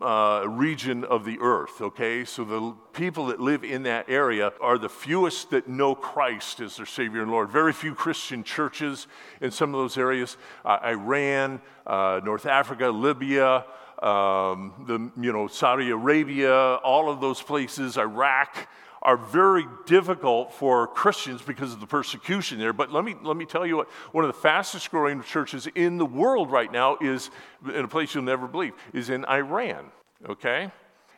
uh, 0.00 0.44
region 0.46 1.02
of 1.04 1.24
the 1.24 1.36
earth, 1.40 1.80
okay? 1.80 2.24
So 2.24 2.44
the 2.44 2.74
people 2.92 3.26
that 3.26 3.40
live 3.40 3.64
in 3.64 3.82
that 3.82 4.08
area 4.08 4.52
are 4.60 4.78
the 4.78 4.88
fewest 4.88 5.50
that 5.50 5.68
know 5.68 5.96
Christ 5.96 6.60
as 6.60 6.76
their 6.76 6.86
Savior 6.86 7.22
and 7.22 7.30
Lord. 7.32 7.50
Very 7.50 7.72
few 7.72 7.96
Christian 7.96 8.44
churches 8.44 9.08
in 9.40 9.50
some 9.50 9.74
of 9.74 9.80
those 9.80 9.98
areas 9.98 10.36
uh, 10.64 10.78
Iran, 10.84 11.60
North 11.88 12.46
Africa, 12.46 12.88
Libya, 12.88 13.64
um, 14.02 14.84
the, 14.86 15.22
you 15.22 15.32
know, 15.32 15.46
Saudi 15.46 15.90
Arabia, 15.90 16.52
all 16.52 17.10
of 17.10 17.20
those 17.20 17.42
places, 17.42 17.98
Iraq, 17.98 18.68
are 19.02 19.16
very 19.16 19.64
difficult 19.86 20.52
for 20.52 20.86
Christians 20.86 21.40
because 21.42 21.72
of 21.72 21.80
the 21.80 21.86
persecution 21.86 22.58
there. 22.58 22.72
But 22.72 22.92
let 22.92 23.04
me, 23.04 23.14
let 23.22 23.36
me 23.36 23.46
tell 23.46 23.66
you 23.66 23.78
what, 23.78 23.88
one 24.12 24.24
of 24.24 24.28
the 24.28 24.40
fastest 24.40 24.90
growing 24.90 25.22
churches 25.22 25.66
in 25.74 25.96
the 25.96 26.06
world 26.06 26.50
right 26.50 26.70
now 26.70 26.98
is, 27.00 27.30
in 27.64 27.84
a 27.84 27.88
place 27.88 28.14
you'll 28.14 28.24
never 28.24 28.46
believe, 28.46 28.72
is 28.92 29.08
in 29.08 29.24
Iran, 29.24 29.90
okay? 30.28 30.70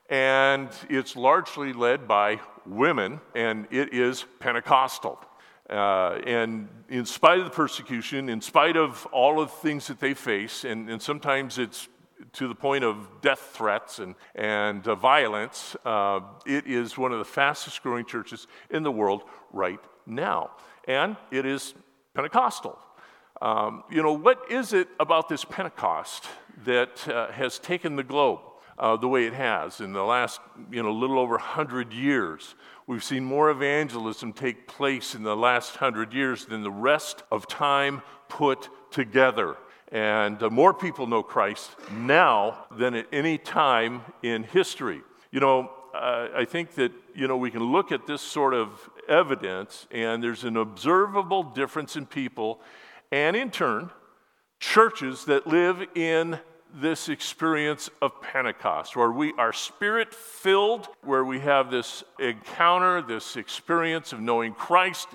And 0.08 0.68
it's 0.88 1.16
largely 1.16 1.72
led 1.72 2.06
by 2.06 2.40
women, 2.66 3.20
and 3.34 3.66
it 3.70 3.92
is 3.92 4.24
Pentecostal. 4.38 5.18
Uh, 5.70 6.20
and 6.26 6.68
in 6.88 7.06
spite 7.06 7.38
of 7.38 7.44
the 7.44 7.50
persecution, 7.50 8.28
in 8.28 8.40
spite 8.40 8.76
of 8.76 9.06
all 9.06 9.40
of 9.40 9.50
the 9.50 9.56
things 9.56 9.86
that 9.86 9.98
they 9.98 10.14
face, 10.14 10.64
and, 10.64 10.90
and 10.90 11.00
sometimes 11.00 11.58
it's 11.58 11.88
to 12.32 12.48
the 12.48 12.54
point 12.54 12.84
of 12.84 12.96
death 13.20 13.50
threats 13.52 13.98
and, 13.98 14.14
and 14.34 14.86
uh, 14.86 14.94
violence, 14.94 15.76
uh, 15.84 16.20
it 16.46 16.66
is 16.66 16.96
one 16.96 17.12
of 17.12 17.18
the 17.18 17.24
fastest 17.24 17.82
growing 17.82 18.04
churches 18.04 18.46
in 18.70 18.82
the 18.82 18.90
world 18.90 19.24
right 19.52 19.80
now. 20.06 20.50
And 20.86 21.16
it 21.30 21.46
is 21.46 21.74
Pentecostal. 22.14 22.78
Um, 23.40 23.84
you 23.90 24.02
know, 24.02 24.12
what 24.12 24.50
is 24.50 24.72
it 24.72 24.88
about 25.00 25.28
this 25.28 25.44
Pentecost 25.44 26.26
that 26.64 27.08
uh, 27.08 27.32
has 27.32 27.58
taken 27.58 27.96
the 27.96 28.04
globe 28.04 28.40
uh, 28.78 28.96
the 28.96 29.08
way 29.08 29.26
it 29.26 29.34
has 29.34 29.80
in 29.80 29.92
the 29.92 30.04
last, 30.04 30.40
you 30.70 30.82
know, 30.82 30.92
little 30.92 31.18
over 31.18 31.34
100 31.34 31.92
years? 31.92 32.54
We've 32.86 33.02
seen 33.02 33.24
more 33.24 33.50
evangelism 33.50 34.32
take 34.32 34.66
place 34.66 35.14
in 35.14 35.22
the 35.22 35.36
last 35.36 35.80
100 35.80 36.12
years 36.12 36.44
than 36.44 36.62
the 36.62 36.70
rest 36.70 37.22
of 37.30 37.48
time 37.48 38.02
put 38.28 38.68
together. 38.90 39.56
And 39.92 40.42
uh, 40.42 40.48
more 40.48 40.72
people 40.72 41.06
know 41.06 41.22
Christ 41.22 41.70
now 41.92 42.64
than 42.76 42.94
at 42.94 43.06
any 43.12 43.36
time 43.36 44.00
in 44.22 44.42
history. 44.42 45.02
You 45.30 45.40
know, 45.40 45.70
uh, 45.94 46.28
I 46.34 46.46
think 46.46 46.74
that, 46.76 46.92
you 47.14 47.28
know, 47.28 47.36
we 47.36 47.50
can 47.50 47.62
look 47.62 47.92
at 47.92 48.06
this 48.06 48.22
sort 48.22 48.54
of 48.54 48.90
evidence, 49.06 49.86
and 49.90 50.24
there's 50.24 50.44
an 50.44 50.56
observable 50.56 51.42
difference 51.42 51.96
in 51.96 52.06
people, 52.06 52.60
and 53.10 53.36
in 53.36 53.50
turn, 53.50 53.90
churches 54.58 55.26
that 55.26 55.46
live 55.46 55.84
in 55.94 56.38
this 56.74 57.10
experience 57.10 57.90
of 58.00 58.22
Pentecost, 58.22 58.96
where 58.96 59.10
we 59.10 59.34
are 59.36 59.52
spirit 59.52 60.14
filled, 60.14 60.88
where 61.02 61.24
we 61.24 61.40
have 61.40 61.70
this 61.70 62.02
encounter, 62.18 63.02
this 63.02 63.36
experience 63.36 64.14
of 64.14 64.20
knowing 64.20 64.54
Christ 64.54 65.08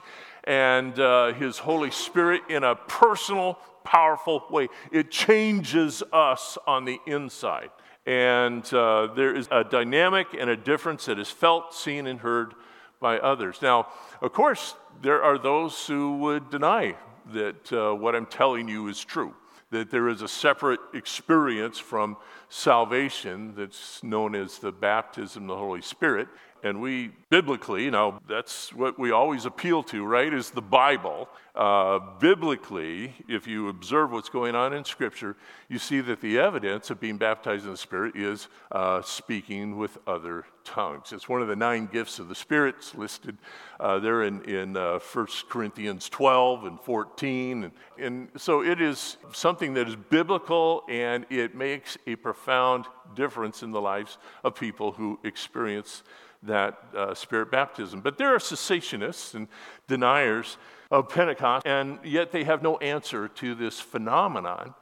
and 0.43 1.00
uh, 1.00 1.34
His 1.34 1.57
Holy 1.57 1.89
Spirit 1.89 2.43
in 2.48 2.63
a 2.63 2.75
personal, 2.75 3.57
powerful 3.88 4.44
way. 4.50 4.67
It 4.91 5.10
changes 5.10 6.03
us 6.12 6.58
on 6.67 6.84
the 6.84 7.00
inside. 7.06 7.70
And 8.06 8.63
uh, 8.74 9.08
there 9.15 9.34
is 9.34 9.48
a 9.50 9.63
dynamic 9.63 10.27
and 10.38 10.50
a 10.50 10.58
difference 10.58 11.06
that 11.06 11.20
is 11.20 11.29
felt, 11.29 11.74
seen, 11.74 12.06
and 12.08 12.20
heard 12.20 12.53
by 13.00 13.20
others. 13.20 13.62
Now, 13.62 13.88
of 14.22 14.34
course, 14.34 14.75
there 15.01 15.24
are 15.24 15.38
those 15.38 15.88
who 15.88 16.17
would 16.17 16.50
deny 16.50 16.96
that 17.34 17.72
uh, 17.72 17.94
what 17.94 18.15
I'm 18.15 18.25
telling 18.25 18.67
you 18.67 18.88
is 18.89 19.03
true, 19.03 19.34
that 19.72 19.89
there 19.89 20.10
is 20.10 20.22
a 20.22 20.27
separate 20.27 20.79
experience 20.94 21.79
from 21.79 22.17
salvation 22.50 23.53
that's 23.56 24.03
known 24.03 24.36
as 24.36 24.60
the 24.60 24.72
baptism 24.72 25.44
of 25.44 25.50
the 25.50 25.58
Holy 25.58 25.82
Spirit. 25.82 26.27
And 26.67 26.81
we, 26.81 27.12
biblically, 27.29 27.89
know, 27.89 28.19
that's 28.27 28.74
what 28.74 29.00
we 29.00 29.12
always 29.12 29.45
appeal 29.45 29.83
to, 29.83 30.05
right, 30.05 30.33
is 30.33 30.50
the 30.50 30.62
Bible. 30.62 31.29
Uh, 31.55 32.00
biblically, 32.19 33.15
if 33.29 33.47
you 33.47 33.69
observe 33.69 34.12
what's 34.12 34.27
going 34.29 34.53
on 34.53 34.74
in 34.74 34.83
Scripture, 34.83 35.38
you 35.69 35.79
see 35.79 36.01
that 36.01 36.19
the 36.19 36.38
evidence 36.38 36.89
of 36.89 37.00
being 37.00 37.17
baptized 37.17 37.63
in 37.65 37.71
the 37.71 37.77
Spirit 37.77 38.17
is 38.17 38.50
uh, 38.71 39.01
speaking 39.01 39.77
with 39.77 39.97
other 40.05 40.45
tongues. 40.65 41.13
It's 41.13 41.29
one 41.29 41.41
of 41.41 41.47
the 41.47 41.55
nine 41.55 41.88
gifts 41.91 42.19
of 42.19 42.27
the 42.27 42.36
Spirit 42.36 42.75
listed 42.95 43.38
uh, 43.79 44.00
there 44.00 44.24
in, 44.24 44.43
in 44.43 44.75
uh, 44.75 45.00
1 45.00 45.27
Corinthians 45.50 46.09
12 46.09 46.65
and 46.65 46.79
14. 46.81 47.63
And, 47.63 47.74
and 47.97 48.27
so 48.36 48.62
it 48.62 48.81
is 48.81 49.17
something 49.31 49.74
that 49.75 49.88
is 49.88 49.95
biblical 49.95 50.83
and 50.89 51.25
it 51.29 51.55
makes 51.55 51.97
a 52.05 52.17
profound 52.17 52.86
difference 53.15 53.63
in 53.63 53.71
the 53.71 53.81
lives 53.81 54.17
of 54.43 54.55
people 54.55 54.91
who 54.91 55.17
experience 55.24 56.03
that 56.44 56.77
uh, 56.96 57.13
spirit 57.13 57.51
baptism. 57.51 58.01
But 58.01 58.17
there 58.17 58.34
are 58.34 58.39
cessationists 58.39 59.34
and 59.34 59.48
deniers 59.88 60.58
of 60.91 61.10
Pentecost, 61.10 61.65
and 61.65 62.00
yet 62.03 62.32
they 62.32 62.44
have 62.44 62.62
no 62.62 62.77
answer 62.77 63.27
to 63.27 63.56
this 63.56 63.79
phenomenon 63.79 64.74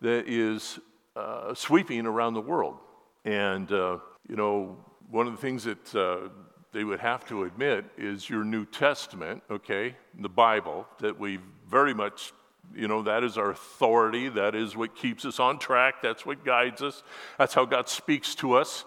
that 0.00 0.28
is 0.28 0.78
uh, 1.14 1.54
sweeping 1.54 2.06
around 2.06 2.34
the 2.34 2.40
world. 2.40 2.78
And, 3.24 3.70
uh, 3.70 3.98
you 4.28 4.36
know, 4.36 4.76
one 5.10 5.26
of 5.26 5.32
the 5.32 5.38
things 5.38 5.64
that 5.64 5.94
uh, 5.94 6.28
they 6.72 6.84
would 6.84 7.00
have 7.00 7.26
to 7.28 7.44
admit 7.44 7.84
is 7.96 8.28
your 8.28 8.44
New 8.44 8.64
Testament, 8.64 9.42
okay, 9.50 9.94
the 10.18 10.28
Bible, 10.28 10.86
that 11.00 11.18
we 11.18 11.38
very 11.68 11.94
much 11.94 12.32
you 12.74 12.88
know, 12.88 13.02
that 13.02 13.22
is 13.22 13.36
our 13.36 13.50
authority. 13.50 14.28
That 14.28 14.54
is 14.54 14.76
what 14.76 14.94
keeps 14.94 15.24
us 15.24 15.38
on 15.38 15.58
track. 15.58 15.96
That's 16.00 16.24
what 16.24 16.44
guides 16.44 16.80
us. 16.80 17.02
That's 17.36 17.52
how 17.52 17.64
God 17.64 17.88
speaks 17.88 18.34
to 18.36 18.54
us 18.54 18.84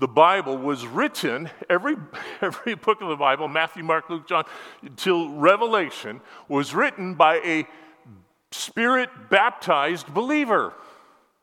the 0.00 0.08
Bible 0.08 0.56
was 0.56 0.86
written, 0.86 1.50
every, 1.68 1.94
every 2.40 2.74
book 2.74 3.02
of 3.02 3.08
the 3.08 3.16
Bible, 3.16 3.46
Matthew, 3.46 3.84
Mark, 3.84 4.08
Luke, 4.08 4.26
John, 4.26 4.44
till 4.96 5.28
Revelation, 5.30 6.20
was 6.48 6.74
written 6.74 7.14
by 7.14 7.36
a 7.44 7.66
spirit 8.50 9.10
baptized 9.28 10.12
believer. 10.12 10.72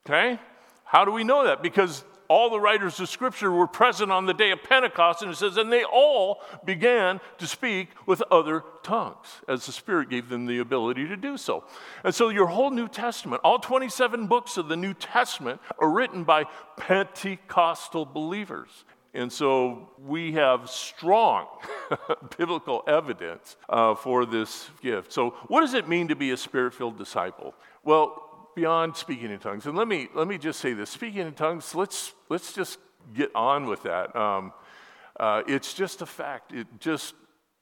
Okay? 0.05 0.39
How 0.83 1.05
do 1.05 1.11
we 1.11 1.23
know 1.23 1.45
that? 1.45 1.61
Because 1.61 2.03
all 2.29 2.49
the 2.49 2.59
writers 2.59 2.99
of 2.99 3.09
Scripture 3.09 3.51
were 3.51 3.67
present 3.67 4.11
on 4.11 4.25
the 4.25 4.33
day 4.33 4.51
of 4.51 4.63
Pentecost, 4.63 5.21
and 5.21 5.31
it 5.31 5.35
says, 5.35 5.57
and 5.57 5.71
they 5.71 5.83
all 5.83 6.41
began 6.65 7.19
to 7.37 7.47
speak 7.47 7.89
with 8.05 8.21
other 8.31 8.63
tongues 8.83 9.27
as 9.47 9.65
the 9.65 9.71
Spirit 9.71 10.09
gave 10.09 10.29
them 10.29 10.45
the 10.45 10.59
ability 10.59 11.07
to 11.07 11.17
do 11.17 11.37
so. 11.37 11.63
And 12.03 12.13
so, 12.13 12.29
your 12.29 12.47
whole 12.47 12.71
New 12.71 12.87
Testament, 12.87 13.41
all 13.43 13.59
27 13.59 14.27
books 14.27 14.57
of 14.57 14.67
the 14.67 14.77
New 14.77 14.93
Testament, 14.93 15.61
are 15.79 15.89
written 15.89 16.23
by 16.23 16.45
Pentecostal 16.77 18.05
believers. 18.05 18.85
And 19.13 19.33
so 19.33 19.89
we 20.05 20.33
have 20.33 20.69
strong 20.69 21.47
biblical 22.37 22.83
evidence 22.87 23.55
uh, 23.67 23.95
for 23.95 24.25
this 24.25 24.69
gift. 24.81 25.11
So, 25.11 25.31
what 25.47 25.61
does 25.61 25.73
it 25.73 25.87
mean 25.87 26.09
to 26.09 26.15
be 26.15 26.31
a 26.31 26.37
spirit 26.37 26.73
filled 26.73 26.97
disciple? 26.97 27.55
Well, 27.83 28.26
beyond 28.57 28.95
speaking 28.95 29.29
in 29.29 29.37
tongues. 29.37 29.67
And 29.67 29.77
let 29.77 29.87
me, 29.87 30.09
let 30.15 30.27
me 30.27 30.39
just 30.39 30.59
say 30.59 30.73
this 30.73 30.89
speaking 30.89 31.27
in 31.27 31.33
tongues, 31.33 31.75
let's, 31.75 32.15
let's 32.27 32.53
just 32.53 32.79
get 33.15 33.29
on 33.35 33.67
with 33.67 33.83
that. 33.83 34.15
Um, 34.15 34.51
uh, 35.19 35.43
it's 35.47 35.75
just 35.75 36.01
a 36.01 36.07
fact, 36.07 36.53
it 36.53 36.65
just 36.79 37.13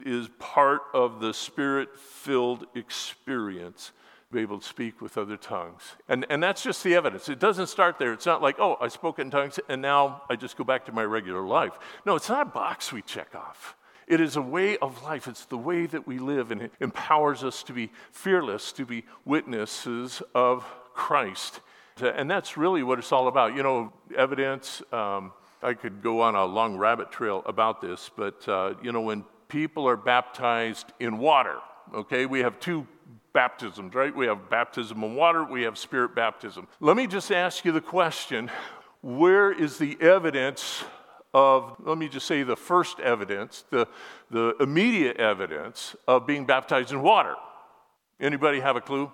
is 0.05 0.29
part 0.39 0.83
of 0.93 1.19
the 1.19 1.33
spirit 1.33 1.99
filled 1.99 2.65
experience 2.75 3.91
be 4.31 4.39
able 4.39 4.59
to 4.59 4.65
speak 4.65 5.01
with 5.01 5.17
other 5.17 5.37
tongues. 5.37 5.81
And, 6.07 6.25
and 6.29 6.41
that's 6.41 6.63
just 6.63 6.81
the 6.83 6.95
evidence. 6.95 7.27
It 7.27 7.39
doesn't 7.39 7.67
start 7.67 7.99
there. 7.99 8.13
It's 8.13 8.25
not 8.25 8.41
like, 8.41 8.55
oh, 8.59 8.77
I 8.79 8.87
spoke 8.87 9.19
in 9.19 9.29
tongues 9.29 9.59
and 9.67 9.81
now 9.81 10.23
I 10.29 10.37
just 10.37 10.55
go 10.55 10.63
back 10.63 10.85
to 10.85 10.93
my 10.93 11.03
regular 11.03 11.45
life. 11.45 11.77
No, 12.05 12.15
it's 12.15 12.29
not 12.29 12.47
a 12.47 12.49
box 12.49 12.93
we 12.93 13.01
check 13.01 13.35
off. 13.35 13.75
It 14.07 14.21
is 14.21 14.35
a 14.35 14.41
way 14.41 14.77
of 14.77 15.03
life. 15.03 15.27
It's 15.27 15.45
the 15.45 15.57
way 15.57 15.87
that 15.87 16.05
we 16.05 16.19
live, 16.19 16.51
and 16.51 16.61
it 16.61 16.71
empowers 16.79 17.43
us 17.43 17.63
to 17.63 17.73
be 17.73 17.91
fearless, 18.11 18.71
to 18.73 18.85
be 18.85 19.03
witnesses 19.25 20.21
of 20.35 20.63
Christ. 20.95 21.59
And 22.01 22.29
that's 22.29 22.57
really 22.57 22.83
what 22.83 22.99
it's 22.99 23.11
all 23.11 23.27
about. 23.27 23.55
You 23.55 23.63
know, 23.63 23.93
evidence, 24.17 24.81
um, 24.91 25.31
I 25.61 25.73
could 25.73 26.01
go 26.01 26.21
on 26.21 26.35
a 26.35 26.45
long 26.45 26.77
rabbit 26.77 27.11
trail 27.11 27.41
about 27.45 27.81
this, 27.81 28.09
but, 28.15 28.47
uh, 28.49 28.73
you 28.81 28.91
know, 28.91 29.01
when 29.01 29.23
people 29.47 29.87
are 29.87 29.95
baptized 29.95 30.91
in 30.99 31.17
water, 31.17 31.59
okay, 31.93 32.25
we 32.25 32.39
have 32.39 32.59
two 32.59 32.85
baptisms, 33.33 33.93
right? 33.93 34.13
We 34.15 34.25
have 34.27 34.49
baptism 34.49 35.03
in 35.03 35.15
water, 35.15 35.43
we 35.43 35.63
have 35.63 35.77
spirit 35.77 36.15
baptism. 36.15 36.67
Let 36.79 36.97
me 36.97 37.07
just 37.07 37.31
ask 37.31 37.63
you 37.63 37.71
the 37.71 37.81
question 37.81 38.51
where 39.01 39.51
is 39.51 39.77
the 39.77 39.97
evidence 40.01 40.83
of, 41.33 41.75
let 41.79 41.97
me 41.97 42.09
just 42.09 42.25
say, 42.25 42.43
the 42.43 42.55
first 42.55 42.99
evidence, 42.99 43.63
the, 43.69 43.87
the 44.31 44.55
immediate 44.59 45.17
evidence 45.17 45.95
of 46.07 46.25
being 46.25 46.45
baptized 46.45 46.91
in 46.91 47.01
water? 47.01 47.35
Anybody 48.19 48.59
have 48.59 48.75
a 48.75 48.81
clue? 48.81 49.11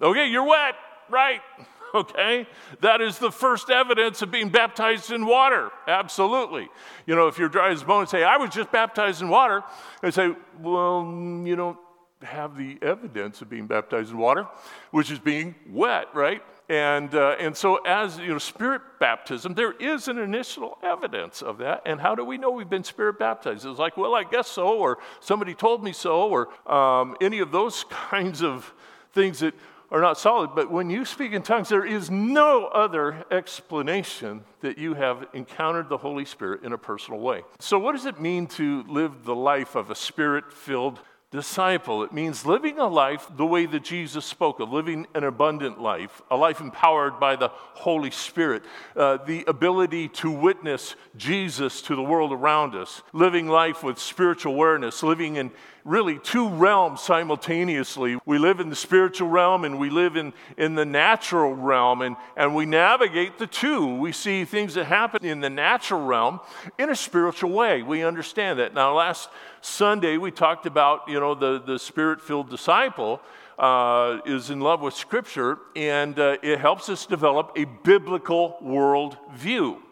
Okay, 0.00 0.26
you're 0.26 0.44
wet 0.44 0.74
right. 1.10 1.40
Okay? 1.94 2.46
That 2.82 3.00
is 3.00 3.18
the 3.18 3.30
first 3.30 3.70
evidence 3.70 4.20
of 4.20 4.30
being 4.30 4.50
baptized 4.50 5.12
in 5.12 5.24
water. 5.24 5.70
Absolutely. 5.86 6.68
You 7.06 7.14
know, 7.14 7.28
if 7.28 7.38
you're 7.38 7.48
dry 7.48 7.70
as 7.70 7.84
bone 7.84 8.00
and 8.00 8.08
say, 8.08 8.22
I 8.22 8.36
was 8.36 8.50
just 8.50 8.70
baptized 8.70 9.22
in 9.22 9.30
water, 9.30 9.62
and 10.02 10.12
say, 10.12 10.34
well, 10.60 11.04
you 11.44 11.56
don't 11.56 11.78
have 12.22 12.56
the 12.56 12.76
evidence 12.82 13.40
of 13.40 13.48
being 13.48 13.66
baptized 13.66 14.10
in 14.10 14.18
water, 14.18 14.46
which 14.90 15.10
is 15.10 15.18
being 15.18 15.54
wet, 15.70 16.06
right? 16.12 16.42
And, 16.68 17.14
uh, 17.14 17.36
and 17.38 17.56
so, 17.56 17.76
as 17.86 18.18
you 18.18 18.28
know, 18.28 18.38
spirit 18.38 18.82
baptism, 18.98 19.54
there 19.54 19.72
is 19.72 20.08
an 20.08 20.18
initial 20.18 20.78
evidence 20.82 21.40
of 21.40 21.58
that. 21.58 21.82
And 21.86 22.00
how 22.00 22.14
do 22.14 22.24
we 22.24 22.38
know 22.38 22.50
we've 22.50 22.68
been 22.68 22.84
spirit 22.84 23.18
baptized? 23.18 23.64
It's 23.64 23.78
like, 23.78 23.96
well, 23.96 24.14
I 24.14 24.24
guess 24.24 24.48
so, 24.48 24.76
or 24.76 24.98
somebody 25.20 25.54
told 25.54 25.84
me 25.84 25.92
so, 25.92 26.28
or 26.28 26.48
um, 26.70 27.16
any 27.20 27.38
of 27.38 27.52
those 27.52 27.84
kinds 27.90 28.42
of 28.42 28.72
things 29.12 29.38
that 29.40 29.54
are 29.90 30.00
not 30.00 30.18
solid. 30.18 30.50
But 30.54 30.70
when 30.70 30.90
you 30.90 31.04
speak 31.04 31.32
in 31.32 31.42
tongues, 31.42 31.68
there 31.68 31.84
is 31.84 32.10
no 32.10 32.66
other 32.66 33.24
explanation 33.30 34.44
that 34.60 34.78
you 34.78 34.94
have 34.94 35.26
encountered 35.32 35.88
the 35.88 35.98
Holy 35.98 36.24
Spirit 36.24 36.62
in 36.64 36.72
a 36.72 36.78
personal 36.78 37.20
way. 37.20 37.42
So, 37.60 37.78
what 37.78 37.92
does 37.92 38.06
it 38.06 38.20
mean 38.20 38.46
to 38.48 38.84
live 38.88 39.24
the 39.24 39.34
life 39.34 39.74
of 39.74 39.90
a 39.90 39.94
spirit 39.94 40.52
filled 40.52 41.00
disciple. 41.30 42.04
It 42.04 42.12
means 42.12 42.46
living 42.46 42.78
a 42.78 42.86
life 42.86 43.28
the 43.36 43.44
way 43.44 43.66
that 43.66 43.82
Jesus 43.82 44.24
spoke 44.24 44.60
of, 44.60 44.72
living 44.72 45.06
an 45.14 45.24
abundant 45.24 45.80
life, 45.80 46.22
a 46.30 46.36
life 46.36 46.60
empowered 46.60 47.18
by 47.18 47.36
the 47.36 47.48
Holy 47.48 48.10
Spirit, 48.10 48.62
uh, 48.94 49.18
the 49.18 49.44
ability 49.46 50.08
to 50.08 50.30
witness 50.30 50.94
Jesus 51.16 51.82
to 51.82 51.96
the 51.96 52.02
world 52.02 52.32
around 52.32 52.74
us, 52.74 53.02
living 53.12 53.48
life 53.48 53.82
with 53.82 53.98
spiritual 53.98 54.54
awareness, 54.54 55.02
living 55.02 55.36
in 55.36 55.50
really 55.86 56.18
two 56.18 56.48
realms 56.48 57.00
simultaneously. 57.00 58.18
We 58.26 58.38
live 58.38 58.58
in 58.58 58.68
the 58.68 58.76
spiritual 58.76 59.28
realm 59.28 59.64
and 59.64 59.78
we 59.78 59.88
live 59.88 60.16
in, 60.16 60.34
in 60.58 60.74
the 60.74 60.84
natural 60.84 61.54
realm, 61.54 62.02
and, 62.02 62.16
and 62.36 62.54
we 62.54 62.66
navigate 62.66 63.38
the 63.38 63.46
two. 63.46 63.94
We 63.94 64.10
see 64.12 64.44
things 64.44 64.74
that 64.74 64.86
happen 64.86 65.24
in 65.24 65.40
the 65.40 65.48
natural 65.48 66.04
realm 66.04 66.40
in 66.76 66.90
a 66.90 66.96
spiritual 66.96 67.52
way. 67.52 67.82
We 67.82 68.02
understand 68.02 68.58
that. 68.58 68.74
Now, 68.74 68.94
last 68.94 69.30
Sunday 69.60 70.16
we 70.16 70.32
talked 70.32 70.66
about, 70.66 71.08
you 71.08 71.20
know, 71.20 71.34
the, 71.34 71.62
the 71.64 71.78
spirit 71.78 72.20
filled 72.20 72.50
disciple. 72.50 73.20
Uh, 73.58 74.20
is 74.26 74.50
in 74.50 74.60
love 74.60 74.82
with 74.82 74.92
Scripture, 74.92 75.56
and 75.74 76.18
uh, 76.18 76.36
it 76.42 76.60
helps 76.60 76.90
us 76.90 77.06
develop 77.06 77.52
a 77.56 77.64
biblical 77.64 78.58
world 78.60 79.16
view. 79.32 79.82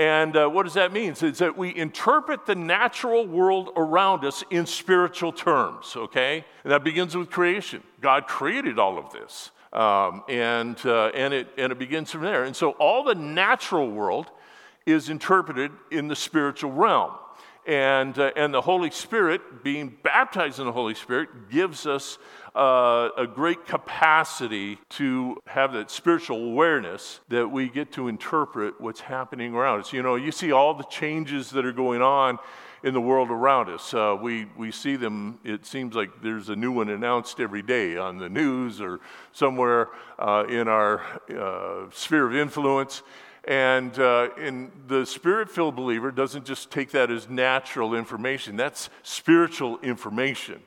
And 0.00 0.34
uh, 0.34 0.48
what 0.48 0.62
does 0.62 0.72
that 0.74 0.94
mean? 0.94 1.14
It's 1.20 1.40
that 1.40 1.58
we 1.58 1.76
interpret 1.76 2.46
the 2.46 2.54
natural 2.54 3.26
world 3.26 3.68
around 3.76 4.24
us 4.24 4.42
in 4.48 4.64
spiritual 4.64 5.30
terms, 5.30 5.94
okay? 5.94 6.42
And 6.64 6.72
that 6.72 6.84
begins 6.84 7.14
with 7.14 7.28
creation. 7.28 7.82
God 8.00 8.26
created 8.26 8.78
all 8.78 8.96
of 8.96 9.12
this. 9.12 9.50
Um, 9.74 10.24
and, 10.26 10.78
uh, 10.86 11.08
and, 11.08 11.34
it, 11.34 11.48
and 11.58 11.70
it 11.70 11.78
begins 11.78 12.12
from 12.12 12.22
there. 12.22 12.44
And 12.44 12.56
so 12.56 12.70
all 12.70 13.04
the 13.04 13.14
natural 13.14 13.90
world 13.90 14.30
is 14.86 15.10
interpreted 15.10 15.70
in 15.90 16.08
the 16.08 16.16
spiritual 16.16 16.72
realm. 16.72 17.12
And, 17.66 18.18
uh, 18.18 18.30
and 18.36 18.54
the 18.54 18.62
Holy 18.62 18.90
Spirit, 18.90 19.62
being 19.62 19.98
baptized 20.02 20.60
in 20.60 20.64
the 20.64 20.72
Holy 20.72 20.94
Spirit, 20.94 21.50
gives 21.50 21.84
us 21.84 22.16
uh, 22.54 23.10
a 23.16 23.26
great 23.26 23.66
capacity 23.66 24.78
to 24.90 25.40
have 25.46 25.72
that 25.72 25.90
spiritual 25.90 26.44
awareness 26.44 27.20
that 27.28 27.46
we 27.48 27.68
get 27.68 27.92
to 27.92 28.08
interpret 28.08 28.80
what's 28.80 29.00
happening 29.00 29.54
around 29.54 29.80
us. 29.80 29.92
You 29.92 30.02
know, 30.02 30.16
you 30.16 30.32
see 30.32 30.52
all 30.52 30.74
the 30.74 30.84
changes 30.84 31.50
that 31.50 31.64
are 31.64 31.72
going 31.72 32.02
on 32.02 32.38
in 32.82 32.94
the 32.94 33.00
world 33.00 33.30
around 33.30 33.68
us. 33.68 33.92
Uh, 33.92 34.16
we, 34.20 34.46
we 34.56 34.72
see 34.72 34.96
them, 34.96 35.38
it 35.44 35.66
seems 35.66 35.94
like 35.94 36.22
there's 36.22 36.48
a 36.48 36.56
new 36.56 36.72
one 36.72 36.88
announced 36.88 37.38
every 37.38 37.62
day 37.62 37.96
on 37.96 38.18
the 38.18 38.28
news 38.28 38.80
or 38.80 39.00
somewhere 39.32 39.88
uh, 40.18 40.44
in 40.48 40.66
our 40.66 41.02
uh, 41.30 41.90
sphere 41.92 42.26
of 42.26 42.34
influence. 42.34 43.02
And, 43.44 43.98
uh, 43.98 44.30
and 44.38 44.70
the 44.86 45.06
spirit 45.06 45.50
filled 45.50 45.76
believer 45.76 46.10
doesn't 46.10 46.44
just 46.44 46.70
take 46.70 46.90
that 46.90 47.10
as 47.10 47.28
natural 47.28 47.94
information, 47.94 48.56
that's 48.56 48.90
spiritual 49.02 49.78
information. 49.80 50.62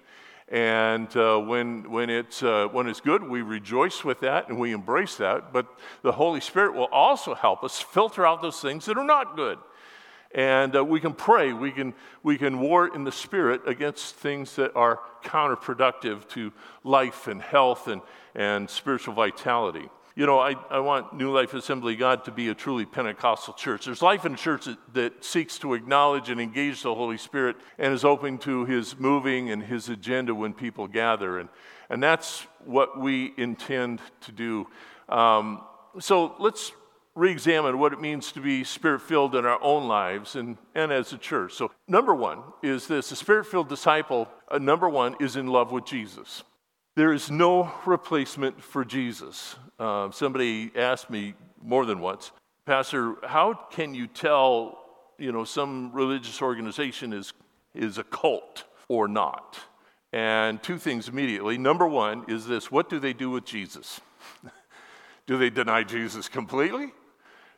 And 0.53 1.07
uh, 1.17 1.39
when, 1.39 1.89
when, 1.89 2.11
it's, 2.11 2.43
uh, 2.43 2.67
when 2.71 2.87
it's 2.87 3.01
good, 3.01 3.23
we 3.23 3.41
rejoice 3.41 4.03
with 4.03 4.19
that 4.19 4.49
and 4.49 4.59
we 4.59 4.71
embrace 4.71 5.15
that. 5.15 5.51
But 5.51 5.65
the 6.03 6.11
Holy 6.11 6.41
Spirit 6.41 6.75
will 6.75 6.89
also 6.91 7.33
help 7.33 7.63
us 7.63 7.81
filter 7.81 8.23
out 8.23 8.43
those 8.43 8.61
things 8.61 8.85
that 8.85 8.95
are 8.95 9.03
not 9.03 9.35
good. 9.35 9.57
And 10.35 10.75
uh, 10.75 10.85
we 10.85 10.99
can 10.99 11.13
pray, 11.13 11.53
we 11.53 11.71
can, 11.71 11.95
we 12.21 12.37
can 12.37 12.59
war 12.59 12.93
in 12.93 13.03
the 13.03 13.11
Spirit 13.11 13.61
against 13.65 14.13
things 14.13 14.55
that 14.57 14.75
are 14.75 14.99
counterproductive 15.23 16.27
to 16.29 16.53
life 16.83 17.25
and 17.25 17.41
health 17.41 17.87
and, 17.87 18.03
and 18.35 18.69
spiritual 18.69 19.15
vitality. 19.15 19.89
You 20.15 20.27
know, 20.27 20.37
I, 20.37 20.53
I 20.69 20.77
want 20.79 21.15
New 21.15 21.31
Life 21.31 21.55
Assembly 21.55 21.95
God 21.95 22.25
to 22.25 22.31
be 22.31 22.49
a 22.49 22.53
truly 22.53 22.85
Pentecostal 22.85 23.55
church. 23.55 23.85
There's 23.85 24.03
life 24.03 24.25
in 24.25 24.35
a 24.35 24.37
church 24.37 24.65
that, 24.65 24.77
that 24.93 25.25
seeks 25.25 25.57
to 25.59 25.73
acknowledge 25.73 26.29
and 26.29 26.39
engage 26.39 26.83
the 26.83 26.93
Holy 26.93 27.17
Spirit 27.17 27.55
and 27.79 27.91
is 27.91 28.05
open 28.05 28.37
to 28.39 28.65
His 28.65 28.99
moving 28.99 29.49
and 29.49 29.63
His 29.63 29.89
agenda 29.89 30.35
when 30.35 30.53
people 30.53 30.87
gather. 30.87 31.39
And, 31.39 31.49
and 31.89 32.03
that's 32.03 32.45
what 32.63 32.99
we 32.99 33.33
intend 33.37 34.01
to 34.21 34.31
do. 34.31 34.67
Um, 35.09 35.61
so 35.99 36.35
let's 36.37 36.73
re 37.15 37.31
examine 37.31 37.79
what 37.79 37.91
it 37.91 37.99
means 37.99 38.31
to 38.33 38.39
be 38.39 38.63
spirit 38.63 39.01
filled 39.01 39.33
in 39.33 39.45
our 39.45 39.61
own 39.63 39.87
lives 39.87 40.35
and, 40.35 40.57
and 40.75 40.91
as 40.91 41.11
a 41.13 41.17
church. 41.17 41.53
So, 41.53 41.71
number 41.87 42.13
one 42.13 42.39
is 42.61 42.85
this 42.87 43.11
a 43.11 43.15
spirit 43.15 43.47
filled 43.47 43.69
disciple, 43.69 44.27
uh, 44.49 44.59
number 44.59 44.89
one, 44.89 45.15
is 45.19 45.35
in 45.35 45.47
love 45.47 45.71
with 45.71 45.85
Jesus. 45.85 46.43
There 46.95 47.11
is 47.11 47.31
no 47.31 47.71
replacement 47.87 48.61
for 48.63 48.85
Jesus. 48.85 49.55
Uh, 49.79 50.11
somebody 50.11 50.71
asked 50.75 51.09
me 51.09 51.33
more 51.59 51.87
than 51.87 51.99
once, 51.99 52.31
Pastor, 52.67 53.15
how 53.23 53.55
can 53.71 53.95
you 53.95 54.05
tell, 54.05 54.77
you 55.17 55.31
know, 55.31 55.43
some 55.43 55.91
religious 55.91 56.39
organization 56.39 57.11
is, 57.11 57.33
is 57.73 57.97
a 57.97 58.03
cult 58.03 58.65
or 58.89 59.07
not? 59.07 59.59
And 60.11 60.61
two 60.61 60.77
things 60.77 61.09
immediately. 61.09 61.57
Number 61.57 61.87
one 61.87 62.25
is 62.27 62.45
this 62.45 62.71
what 62.71 62.89
do 62.89 62.99
they 62.99 63.13
do 63.13 63.31
with 63.31 63.43
Jesus? 63.43 63.99
do 65.25 65.39
they 65.39 65.49
deny 65.49 65.83
Jesus 65.83 66.29
completely? 66.29 66.93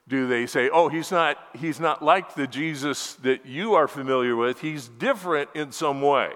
Do 0.07 0.27
they 0.27 0.45
say, 0.45 0.69
oh, 0.69 0.87
he's 0.87 1.11
not, 1.11 1.37
he's 1.53 1.79
not 1.79 2.01
like 2.01 2.35
the 2.35 2.47
Jesus 2.47 3.15
that 3.15 3.45
you 3.45 3.73
are 3.73 3.87
familiar 3.87 4.35
with, 4.35 4.61
he's 4.61 4.87
different 4.87 5.49
in 5.55 5.73
some 5.73 6.01
way? 6.01 6.31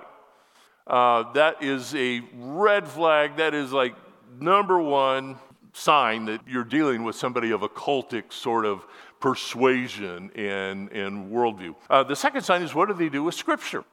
Uh, 0.90 1.32
that 1.34 1.62
is 1.62 1.94
a 1.96 2.22
red 2.36 2.88
flag. 2.88 3.38
That 3.38 3.54
is 3.54 3.72
like 3.72 3.96
number 4.40 4.82
one 4.82 5.38
sign 5.74 6.26
that 6.26 6.42
you're 6.48 6.64
dealing 6.64 7.04
with 7.04 7.16
somebody 7.16 7.52
of 7.52 7.62
a 7.62 7.70
cultic 7.70 8.34
sort 8.34 8.66
of 8.66 8.86
persuasion 9.20 10.32
and, 10.36 10.92
and 10.92 11.32
worldview. 11.32 11.76
Uh, 11.90 12.04
the 12.04 12.16
second 12.16 12.42
sign 12.42 12.62
is 12.62 12.74
what 12.74 12.88
do 12.88 12.94
they 12.94 13.10
do 13.10 13.24
with 13.24 13.36
Scripture? 13.36 13.84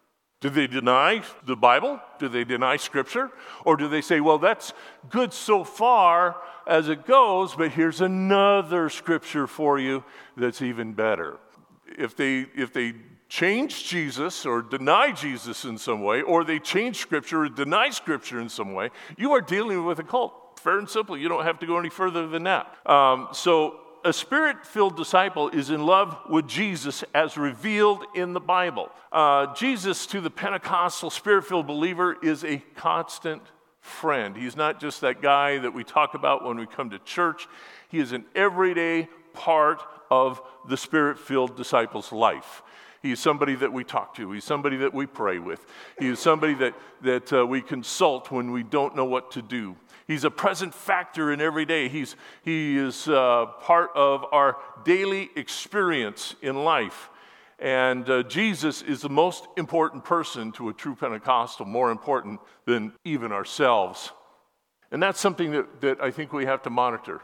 Do 0.41 0.51
they 0.51 0.67
deny 0.67 1.23
the 1.47 1.57
Bible? 1.57 2.01
Do 2.19 2.29
they 2.29 2.45
deny 2.45 2.77
Scripture? 2.77 3.31
Or 3.65 3.77
do 3.77 3.89
they 3.89 4.01
say, 4.01 4.21
well, 4.21 4.39
that's 4.39 4.73
good 5.09 5.33
so 5.33 5.65
far 5.65 6.37
as 6.67 6.89
it 6.89 7.07
goes, 7.07 7.55
but 7.55 7.73
here's 7.73 8.01
another 8.01 8.89
Scripture 8.91 9.47
for 9.47 9.79
you 9.79 10.05
that's 10.37 10.63
even 10.63 10.93
better? 10.93 11.39
If 11.87 12.17
they, 12.17 12.47
if 12.55 12.73
they 12.73 12.95
change 13.29 13.85
Jesus 13.89 14.47
or 14.47 14.63
deny 14.63 15.13
Jesus 15.13 15.65
in 15.65 15.79
some 15.79 16.03
way, 16.03 16.23
or 16.23 16.45
they 16.45 16.59
change 16.59 16.97
Scripture 16.97 17.43
or 17.43 17.49
deny 17.49 17.91
Scripture 17.91 18.41
in 18.41 18.49
some 18.49 18.73
way, 18.73 18.91
you 19.17 19.33
are 19.33 19.41
dealing 19.41 19.85
with 19.85 19.99
a 19.99 20.05
cult. 20.05 20.61
Fair 20.61 20.79
and 20.79 20.89
simple. 20.89 21.17
You 21.17 21.29
don't 21.29 21.45
have 21.45 21.59
to 21.61 21.67
go 21.67 21.79
any 21.79 21.91
further 21.91 22.27
than 22.27 22.45
that. 22.45 22.75
Um, 22.89 23.29
so, 23.33 23.81
a 24.05 24.13
spirit 24.13 24.65
filled 24.65 24.97
disciple 24.97 25.49
is 25.49 25.71
in 25.71 25.85
love 25.85 26.17
with 26.31 26.47
Jesus 26.47 27.03
as 27.13 27.37
revealed 27.37 28.05
in 28.15 28.35
the 28.35 28.41
Bible. 28.41 28.89
Uh, 29.11 29.53
Jesus, 29.55 30.07
to 30.07 30.21
the 30.21 30.31
Pentecostal 30.31 31.11
spirit 31.11 31.45
filled 31.45 31.67
believer, 31.67 32.17
is 32.23 32.45
a 32.45 32.63
constant 32.77 33.43
friend. 33.81 34.37
He's 34.37 34.57
not 34.57 34.81
just 34.81 35.01
that 35.01 35.21
guy 35.21 35.59
that 35.59 35.75
we 35.75 35.83
talk 35.83 36.15
about 36.15 36.45
when 36.45 36.57
we 36.57 36.67
come 36.67 36.91
to 36.91 37.01
church, 37.01 37.49
he 37.89 37.99
is 37.99 38.13
an 38.13 38.25
everyday 38.35 39.09
part 39.33 39.83
of 40.11 40.41
the 40.69 40.77
spirit 40.77 41.19
filled 41.19 41.57
disciple's 41.57 42.13
life. 42.13 42.63
He's 43.07 43.21
somebody 43.21 43.55
that 43.55 43.73
we 43.73 43.85
talk 43.85 44.17
to. 44.17 44.33
He's 44.33 44.45
somebody 44.45 44.79
that 44.79 44.93
we 44.93 45.07
pray 45.07 45.39
with. 45.39 45.65
He 45.99 46.09
is 46.09 46.19
somebody 46.19 46.55
that, 46.55 46.75
that 47.03 47.33
uh, 47.33 47.47
we 47.47 47.63
consult 47.63 48.33
when 48.33 48.51
we 48.51 48.65
don't 48.65 48.97
know 48.97 49.05
what 49.05 49.31
to 49.33 49.43
do. 49.43 49.77
He's 50.09 50.25
a 50.25 50.31
present 50.31 50.75
factor 50.75 51.33
in 51.33 51.41
every 51.41 51.65
day. 51.65 51.89
He's, 51.89 52.17
he 52.43 52.77
is 52.77 53.07
uh, 53.07 53.47
part 53.61 53.91
of 53.95 54.25
our 54.33 54.57
daily 54.85 55.31
experience 55.37 56.35
in 56.43 56.65
life. 56.65 57.11
And 57.61 58.11
uh, 58.11 58.25
Jesus 58.25 58.83
is 58.83 59.03
the 59.03 59.09
most 59.09 59.47
important 59.57 60.05
person 60.05 60.51
to 60.53 60.69
a 60.69 60.73
true 60.73 60.97
Pentecostal, 60.97 61.65
more 61.65 61.93
important 61.93 62.41
than 62.65 62.93
even 63.05 63.31
ourselves. 63.31 64.11
And 64.91 65.01
that's 65.01 65.21
something 65.21 65.53
that, 65.53 65.81
that 65.81 66.01
I 66.03 66.11
think 66.11 66.33
we 66.33 66.45
have 66.47 66.63
to 66.63 66.71
monitor 66.71 67.21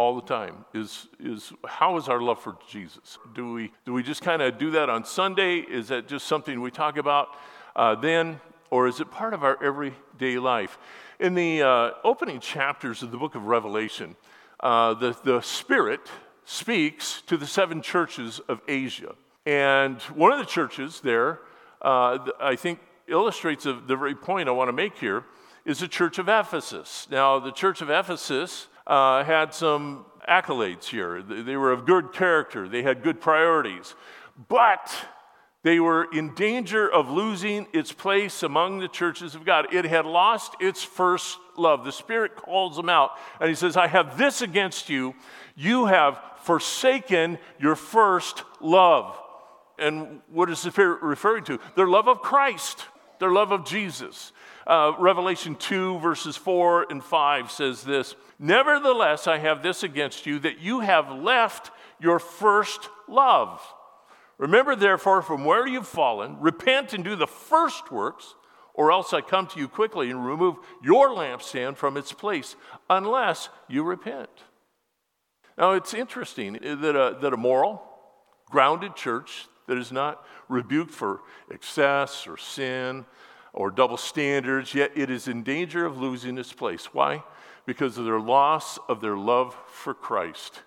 all 0.00 0.14
the 0.14 0.22
time 0.22 0.64
is, 0.72 1.08
is 1.22 1.52
how 1.66 1.98
is 1.98 2.08
our 2.08 2.22
love 2.22 2.40
for 2.40 2.56
Jesus? 2.66 3.18
Do 3.34 3.52
we, 3.52 3.70
do 3.84 3.92
we 3.92 4.02
just 4.02 4.22
kind 4.22 4.40
of 4.40 4.56
do 4.56 4.70
that 4.70 4.88
on 4.88 5.04
Sunday? 5.04 5.58
Is 5.58 5.88
that 5.88 6.08
just 6.08 6.26
something 6.26 6.62
we 6.62 6.70
talk 6.70 6.96
about 6.96 7.28
uh, 7.76 7.96
then? 7.96 8.40
Or 8.70 8.88
is 8.88 9.00
it 9.00 9.10
part 9.10 9.34
of 9.34 9.44
our 9.44 9.62
everyday 9.62 10.38
life? 10.38 10.78
In 11.18 11.34
the 11.34 11.60
uh, 11.60 11.90
opening 12.02 12.40
chapters 12.40 13.02
of 13.02 13.10
the 13.10 13.18
book 13.18 13.34
of 13.34 13.44
Revelation, 13.44 14.16
uh, 14.60 14.94
the, 14.94 15.14
the 15.22 15.42
Spirit 15.42 16.00
speaks 16.46 17.20
to 17.26 17.36
the 17.36 17.46
seven 17.46 17.82
churches 17.82 18.40
of 18.48 18.62
Asia. 18.68 19.14
And 19.44 20.00
one 20.16 20.32
of 20.32 20.38
the 20.38 20.46
churches 20.46 21.02
there, 21.02 21.40
uh, 21.82 22.30
I 22.40 22.56
think, 22.56 22.78
illustrates 23.06 23.64
the 23.64 23.74
very 23.74 24.14
point 24.14 24.48
I 24.48 24.52
want 24.52 24.68
to 24.68 24.72
make 24.72 24.96
here, 24.96 25.24
is 25.66 25.80
the 25.80 25.88
church 25.88 26.18
of 26.18 26.26
Ephesus. 26.26 27.06
Now, 27.10 27.38
the 27.38 27.52
church 27.52 27.82
of 27.82 27.90
Ephesus 27.90 28.68
uh, 28.90 29.24
had 29.24 29.54
some 29.54 30.04
accolades 30.28 30.84
here. 30.84 31.22
They 31.22 31.56
were 31.56 31.72
of 31.72 31.86
good 31.86 32.12
character, 32.12 32.68
they 32.68 32.82
had 32.82 33.02
good 33.02 33.20
priorities. 33.20 33.94
But 34.48 34.92
They 35.62 35.78
were 35.78 36.06
in 36.10 36.34
danger 36.34 36.90
of 36.90 37.10
losing 37.10 37.66
its 37.72 37.92
place 37.92 38.42
among 38.42 38.78
the 38.78 38.88
churches 38.88 39.34
of 39.34 39.44
God. 39.44 39.74
It 39.74 39.84
had 39.84 40.06
lost 40.06 40.56
its 40.58 40.82
first 40.82 41.38
love. 41.58 41.84
The 41.84 41.92
Spirit 41.92 42.34
calls 42.34 42.76
them 42.76 42.88
out 42.88 43.10
and 43.40 43.48
He 43.48 43.54
says, 43.54 43.76
I 43.76 43.86
have 43.86 44.16
this 44.16 44.40
against 44.40 44.88
you. 44.88 45.14
You 45.56 45.86
have 45.86 46.18
forsaken 46.44 47.38
your 47.58 47.76
first 47.76 48.44
love. 48.60 49.18
And 49.78 50.22
what 50.30 50.48
is 50.48 50.62
the 50.62 50.70
Spirit 50.70 51.02
referring 51.02 51.44
to? 51.44 51.58
Their 51.76 51.88
love 51.88 52.08
of 52.08 52.22
Christ, 52.22 52.86
their 53.18 53.30
love 53.30 53.52
of 53.52 53.66
Jesus. 53.66 54.32
Uh, 54.66 54.92
Revelation 54.98 55.56
2, 55.56 55.98
verses 56.00 56.36
4 56.36 56.86
and 56.90 57.02
5 57.02 57.50
says 57.50 57.82
this 57.82 58.14
Nevertheless, 58.38 59.26
I 59.26 59.38
have 59.38 59.62
this 59.62 59.82
against 59.82 60.26
you, 60.26 60.38
that 60.40 60.60
you 60.60 60.80
have 60.80 61.10
left 61.10 61.70
your 62.00 62.18
first 62.18 62.88
love. 63.08 63.60
Remember, 64.38 64.74
therefore, 64.74 65.22
from 65.22 65.44
where 65.44 65.66
you've 65.66 65.86
fallen, 65.86 66.38
repent 66.40 66.92
and 66.92 67.04
do 67.04 67.16
the 67.16 67.26
first 67.26 67.90
works, 67.90 68.34
or 68.74 68.92
else 68.92 69.12
I 69.12 69.20
come 69.20 69.46
to 69.48 69.58
you 69.58 69.68
quickly 69.68 70.10
and 70.10 70.24
remove 70.24 70.56
your 70.82 71.10
lampstand 71.10 71.76
from 71.76 71.96
its 71.96 72.12
place, 72.12 72.56
unless 72.88 73.48
you 73.68 73.82
repent. 73.82 74.30
Now, 75.58 75.72
it's 75.72 75.92
interesting 75.92 76.54
that 76.54 76.96
a, 76.96 77.18
that 77.20 77.34
a 77.34 77.36
moral, 77.36 77.82
grounded 78.50 78.96
church 78.96 79.46
that 79.68 79.76
is 79.76 79.92
not 79.92 80.24
rebuked 80.48 80.90
for 80.90 81.20
excess 81.50 82.26
or 82.26 82.38
sin 82.38 83.04
or 83.52 83.70
double 83.70 83.96
standards, 83.96 84.74
yet 84.74 84.92
it 84.94 85.10
is 85.10 85.28
in 85.28 85.42
danger 85.42 85.84
of 85.84 85.98
losing 85.98 86.38
its 86.38 86.52
place. 86.52 86.92
Why? 86.92 87.22
Because 87.66 87.98
of 87.98 88.04
their 88.04 88.20
loss 88.20 88.78
of 88.88 89.00
their 89.00 89.16
love 89.16 89.56
for 89.66 89.94
Christ 89.94 90.62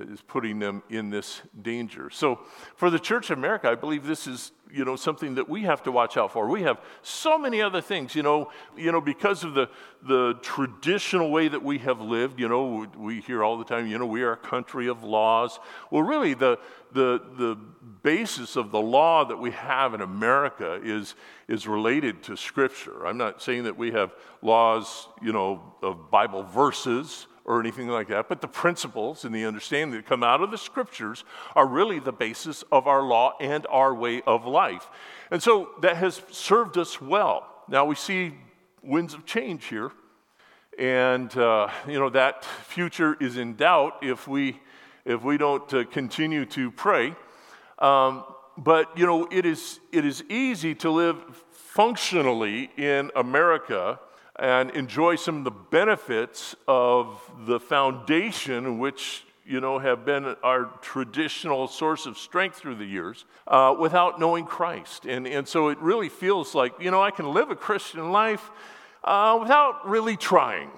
is 0.00 0.20
putting 0.22 0.58
them 0.58 0.82
in 0.90 1.10
this 1.10 1.42
danger. 1.62 2.10
So, 2.10 2.40
for 2.76 2.90
the 2.90 2.98
Church 2.98 3.30
of 3.30 3.38
America, 3.38 3.68
I 3.68 3.74
believe 3.74 4.06
this 4.06 4.26
is 4.26 4.52
you 4.70 4.84
know 4.84 4.96
something 4.96 5.36
that 5.36 5.48
we 5.48 5.62
have 5.62 5.82
to 5.84 5.92
watch 5.92 6.16
out 6.16 6.32
for. 6.32 6.48
We 6.48 6.62
have 6.62 6.80
so 7.02 7.38
many 7.38 7.62
other 7.62 7.80
things, 7.80 8.14
you 8.14 8.22
know, 8.22 8.50
you 8.76 8.90
know, 8.90 9.00
because 9.00 9.44
of 9.44 9.54
the 9.54 9.68
the 10.02 10.34
traditional 10.42 11.30
way 11.30 11.48
that 11.48 11.62
we 11.62 11.78
have 11.78 12.00
lived. 12.00 12.40
You 12.40 12.48
know, 12.48 12.86
we 12.96 13.20
hear 13.20 13.44
all 13.44 13.58
the 13.58 13.64
time, 13.64 13.86
you 13.86 13.98
know, 13.98 14.06
we 14.06 14.22
are 14.22 14.32
a 14.32 14.36
country 14.36 14.88
of 14.88 15.04
laws. 15.04 15.58
Well, 15.90 16.02
really, 16.02 16.34
the 16.34 16.58
the 16.92 17.20
the 17.36 17.56
basis 18.02 18.56
of 18.56 18.70
the 18.70 18.80
law 18.80 19.24
that 19.24 19.36
we 19.36 19.52
have 19.52 19.94
in 19.94 20.00
America 20.00 20.80
is 20.82 21.14
is 21.48 21.66
related 21.66 22.22
to 22.24 22.36
Scripture. 22.36 23.06
I'm 23.06 23.18
not 23.18 23.40
saying 23.40 23.64
that 23.64 23.76
we 23.76 23.92
have 23.92 24.12
laws, 24.42 25.08
you 25.22 25.32
know, 25.32 25.74
of 25.82 26.10
Bible 26.10 26.42
verses 26.42 27.26
or 27.46 27.60
anything 27.60 27.86
like 27.86 28.08
that, 28.08 28.28
but 28.28 28.40
the 28.40 28.48
principles 28.48 29.24
and 29.24 29.32
the 29.32 29.44
understanding 29.44 29.96
that 29.96 30.04
come 30.04 30.24
out 30.24 30.42
of 30.42 30.50
the 30.50 30.58
scriptures 30.58 31.24
are 31.54 31.64
really 31.64 32.00
the 32.00 32.12
basis 32.12 32.64
of 32.72 32.88
our 32.88 33.02
law 33.02 33.34
and 33.40 33.64
our 33.70 33.94
way 33.94 34.20
of 34.26 34.44
life. 34.44 34.88
And 35.30 35.40
so 35.40 35.70
that 35.80 35.96
has 35.96 36.20
served 36.30 36.76
us 36.76 37.00
well. 37.00 37.46
Now 37.68 37.84
we 37.84 37.94
see 37.94 38.34
winds 38.82 39.14
of 39.14 39.24
change 39.24 39.66
here, 39.66 39.92
and 40.76 41.34
uh, 41.36 41.68
you 41.86 42.00
know 42.00 42.10
that 42.10 42.44
future 42.44 43.16
is 43.20 43.36
in 43.36 43.54
doubt 43.54 43.98
if 44.02 44.26
we 44.26 44.60
if 45.04 45.22
we 45.22 45.38
don't 45.38 45.72
uh, 45.72 45.84
continue 45.84 46.44
to 46.46 46.72
pray. 46.72 47.14
Um, 47.78 48.24
but 48.58 48.96
you 48.98 49.06
know 49.06 49.28
it 49.30 49.46
is 49.46 49.78
it 49.92 50.04
is 50.04 50.24
easy 50.28 50.74
to 50.76 50.90
live 50.90 51.16
functionally 51.52 52.70
in 52.76 53.12
America 53.14 54.00
and 54.38 54.70
enjoy 54.72 55.16
some 55.16 55.38
of 55.38 55.44
the 55.44 55.50
benefits 55.50 56.54
of 56.68 57.20
the 57.46 57.58
foundation 57.58 58.78
which 58.78 59.24
you 59.46 59.60
know 59.60 59.78
have 59.78 60.04
been 60.04 60.36
our 60.42 60.64
traditional 60.82 61.68
source 61.68 62.06
of 62.06 62.18
strength 62.18 62.56
through 62.56 62.74
the 62.74 62.84
years 62.84 63.24
uh, 63.46 63.74
without 63.78 64.18
knowing 64.20 64.44
christ. 64.44 65.06
And, 65.06 65.26
and 65.26 65.46
so 65.46 65.68
it 65.68 65.78
really 65.78 66.08
feels 66.08 66.54
like 66.54 66.74
you 66.80 66.90
know 66.90 67.02
i 67.02 67.10
can 67.10 67.32
live 67.32 67.50
a 67.50 67.56
christian 67.56 68.12
life 68.12 68.50
uh, 69.04 69.38
without 69.40 69.88
really 69.88 70.16
trying. 70.16 70.70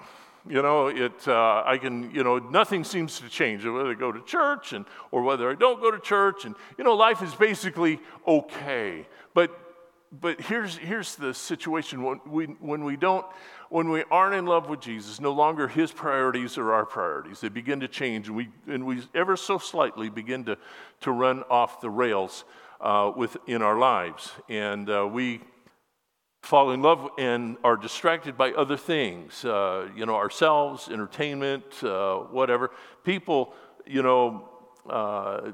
You 0.47 0.61
know 0.61 0.87
it 0.87 1.27
uh, 1.27 1.63
i 1.65 1.77
can 1.77 2.11
you 2.11 2.23
know 2.23 2.39
nothing 2.39 2.83
seems 2.83 3.19
to 3.19 3.27
change 3.27 3.65
whether 3.65 3.91
i 3.91 3.93
go 3.93 4.11
to 4.11 4.21
church 4.21 4.71
and 4.71 4.85
or 5.11 5.21
whether 5.23 5.49
i 5.49 5.55
don't 5.55 5.81
go 5.81 5.91
to 5.91 5.99
church. 5.99 6.45
And 6.45 6.55
you 6.77 6.83
know 6.83 6.95
life 6.95 7.21
is 7.21 7.35
basically 7.35 7.99
okay. 8.25 9.05
But 9.33 9.68
but 10.11 10.41
here's, 10.41 10.77
here's 10.77 11.15
the 11.15 11.33
situation. 11.33 12.03
When 12.03 12.19
we, 12.25 12.45
when 12.45 12.83
we 12.83 12.97
don't 12.97 13.25
when 13.69 13.89
we 13.89 14.03
aren't 14.09 14.33
in 14.33 14.47
love 14.47 14.67
with 14.67 14.79
jesus 14.79 15.19
no 15.19 15.31
longer 15.31 15.67
his 15.67 15.91
priorities 15.91 16.57
are 16.57 16.73
our 16.73 16.85
priorities. 16.85 17.39
They 17.39 17.49
begin 17.49 17.79
to 17.81 17.87
change 17.87 18.27
and 18.27 18.35
we, 18.35 18.49
and 18.67 18.85
we 18.85 19.03
ever 19.13 19.37
so 19.37 19.57
slightly 19.57 20.09
begin 20.09 20.43
to, 20.45 20.57
to 21.01 21.11
run 21.11 21.43
off 21.49 21.79
the 21.79 21.89
rails 21.89 22.45
uh, 22.81 23.11
within 23.15 23.61
our 23.61 23.77
lives. 23.77 24.31
And 24.49 24.89
uh, 24.89 25.07
we 25.11 25.41
fall 26.41 26.71
in 26.71 26.81
love 26.81 27.09
and 27.17 27.57
are 27.63 27.75
distracted 27.77 28.37
by 28.37 28.51
other 28.53 28.77
things 28.77 29.45
uh, 29.45 29.89
you 29.95 30.05
know 30.05 30.15
ourselves 30.15 30.89
entertainment 30.89 31.63
uh, 31.83 32.15
whatever. 32.15 32.71
People 33.03 33.53
you 33.85 34.01
know 34.01 34.49
uh, 34.89 35.51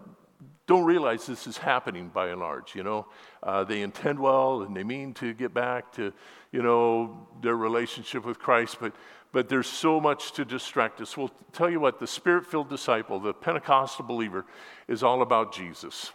don't 0.67 0.85
realize 0.85 1.25
this 1.27 1.45
is 1.45 1.57
happening 1.57 2.09
by 2.09 2.29
and 2.29 2.39
large, 2.39 2.75
you 2.75 2.83
know. 2.83 3.05
Uh, 3.43 3.63
they 3.63 3.81
intend 3.81 4.19
well 4.19 4.63
and 4.63 4.75
they 4.75 4.83
mean 4.83 5.13
to 5.15 5.33
get 5.33 5.53
back 5.53 5.91
to, 5.93 6.11
you 6.51 6.63
know, 6.63 7.27
their 7.41 7.55
relationship 7.55 8.25
with 8.25 8.39
Christ, 8.39 8.77
but, 8.79 8.95
but 9.31 9.47
there's 9.47 9.67
so 9.67 9.99
much 9.99 10.31
to 10.33 10.45
distract 10.45 11.01
us. 11.01 11.15
We'll 11.15 11.31
tell 11.53 11.69
you 11.69 11.79
what, 11.79 11.99
the 11.99 12.07
spirit 12.07 12.47
filled 12.47 12.69
disciple, 12.69 13.19
the 13.19 13.33
Pentecostal 13.33 14.05
believer, 14.05 14.45
is 14.87 15.03
all 15.03 15.21
about 15.21 15.53
Jesus. 15.53 16.11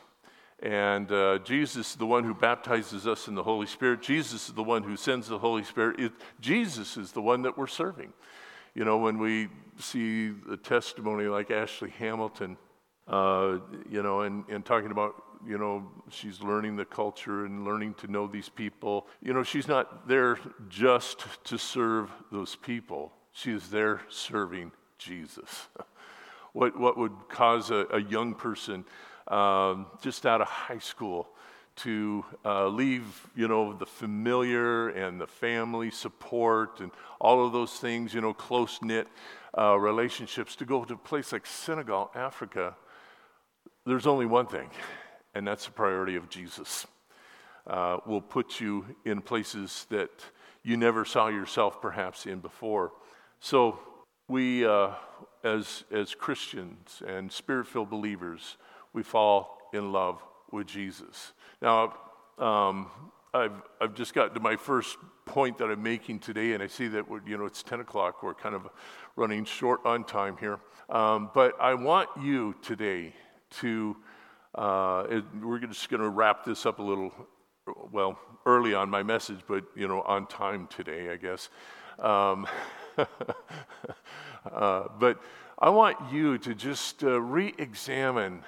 And 0.63 1.11
uh, 1.13 1.39
Jesus 1.39 1.93
is 1.93 1.97
the 1.97 2.07
one 2.07 2.25
who 2.25 2.35
baptizes 2.35 3.07
us 3.07 3.29
in 3.29 3.35
the 3.35 3.43
Holy 3.43 3.67
Spirit. 3.67 4.03
Jesus 4.03 4.49
is 4.49 4.55
the 4.55 4.63
one 4.63 4.83
who 4.83 4.97
sends 4.97 5.29
the 5.29 5.39
Holy 5.39 5.65
Spirit. 5.65 6.01
It, 6.01 6.13
Jesus 6.41 6.97
is 6.97 7.13
the 7.13 7.23
one 7.23 7.43
that 7.43 7.57
we're 7.57 7.67
serving. 7.67 8.13
You 8.75 8.85
know, 8.85 8.99
when 8.99 9.19
we 9.19 9.49
see 9.79 10.31
the 10.31 10.57
testimony 10.57 11.25
like 11.25 11.51
Ashley 11.51 11.91
Hamilton, 11.99 12.57
uh, 13.11 13.59
you 13.91 14.03
know, 14.03 14.21
and, 14.21 14.45
and 14.49 14.65
talking 14.65 14.93
about, 14.93 15.23
you 15.47 15.59
know, 15.59 15.87
she's 16.11 16.41
learning 16.41 16.77
the 16.77 16.85
culture 16.85 17.45
and 17.45 17.65
learning 17.65 17.95
to 17.95 18.07
know 18.07 18.27
these 18.27 18.49
people. 18.49 19.07
You 19.21 19.35
know, 19.35 19.43
she's 19.43 19.67
not 19.67 20.07
there 20.07 20.39
just 20.69 21.27
to 21.45 21.59
serve 21.59 22.11
those 22.31 22.57
people, 22.57 23.13
she 23.33 23.51
is 23.53 23.69
there 23.69 24.01
serving 24.09 24.73
Jesus. 24.99 25.69
what, 26.53 26.79
what 26.79 26.97
would 26.97 27.13
cause 27.29 27.71
a, 27.71 27.87
a 27.91 28.01
young 28.01 28.35
person 28.35 28.85
um, 29.29 29.87
just 30.03 30.25
out 30.25 30.41
of 30.41 30.47
high 30.47 30.79
school 30.79 31.29
to 31.77 32.25
uh, 32.45 32.67
leave, 32.67 33.29
you 33.35 33.49
know, 33.49 33.73
the 33.73 33.87
familiar 33.87 34.91
and 34.91 35.21
the 35.21 35.27
family 35.27 35.91
support 35.91 36.81
and 36.81 36.91
all 37.21 37.45
of 37.45 37.53
those 37.53 37.73
things, 37.73 38.13
you 38.13 38.21
know, 38.21 38.35
close 38.35 38.81
knit 38.83 39.09
uh, 39.57 39.77
relationships, 39.77 40.55
to 40.57 40.65
go 40.65 40.85
to 40.85 40.95
a 40.95 40.99
place 40.99 41.33
like 41.33 41.47
Senegal, 41.47 42.11
Africa, 42.15 42.77
there's 43.91 44.07
only 44.07 44.27
one 44.27 44.47
thing, 44.47 44.71
and 45.35 45.47
that's 45.47 45.67
the 45.67 45.73
priority 45.73 46.15
of 46.15 46.29
Jesus. 46.29 46.87
Uh, 47.67 47.99
will 48.07 48.23
put 48.23 48.61
you 48.61 48.87
in 49.05 49.21
places 49.21 49.87
that 49.91 50.11
you 50.63 50.77
never 50.77 51.05
saw 51.05 51.29
yourself 51.29 51.81
perhaps 51.83 52.25
in 52.25 52.39
before. 52.39 52.93
So, 53.41 53.81
we, 54.29 54.65
uh, 54.65 54.93
as, 55.43 55.85
as 55.91 56.15
Christians 56.15 57.03
and 57.07 57.31
spirit 57.31 57.67
filled 57.67 57.91
believers, 57.91 58.57
we 58.93 59.03
fall 59.03 59.59
in 59.73 59.93
love 59.93 60.23
with 60.53 60.69
Jesus. 60.69 61.33
Now, 61.61 61.95
um, 62.39 62.91
I've, 63.35 63.63
I've 63.81 63.95
just 63.95 64.15
gotten 64.15 64.35
to 64.35 64.41
my 64.41 64.57
first 64.57 64.97
point 65.25 65.59
that 65.59 65.67
I'm 65.67 65.83
making 65.83 66.21
today, 66.21 66.53
and 66.53 66.63
I 66.63 66.69
see 66.69 66.89
that 66.89 67.05
you 67.27 67.37
know 67.37 67.45
it's 67.45 67.63
10 67.63 67.81
o'clock. 67.81 68.23
We're 68.23 68.35
kind 68.35 68.55
of 68.55 68.69
running 69.17 69.45
short 69.45 69.85
on 69.85 70.05
time 70.05 70.37
here, 70.39 70.61
um, 70.89 71.31
but 71.35 71.61
I 71.61 71.75
want 71.75 72.09
you 72.21 72.55
today 72.63 73.15
to, 73.59 73.97
uh, 74.55 75.05
it, 75.11 75.25
we're 75.43 75.59
just 75.59 75.89
going 75.89 76.03
to 76.03 76.09
wrap 76.09 76.45
this 76.45 76.67
up 76.67 76.79
a 76.79 76.83
little, 76.83 77.13
well, 77.93 78.19
early 78.47 78.75
on 78.75 78.91
my 78.91 79.03
message, 79.03 79.41
but, 79.47 79.65
you 79.75 79.89
know, 79.89 80.03
on 80.03 80.27
time 80.27 80.67
today, 80.69 81.11
I 81.11 81.17
guess. 81.17 81.49
Um, 81.99 82.47
uh, 82.99 84.85
but 84.99 85.21
I 85.59 85.71
want 85.71 86.13
you 86.13 86.39
to 86.39 86.55
just 86.55 87.05
uh, 87.05 87.21
re 87.21 87.55
examine 87.59 88.43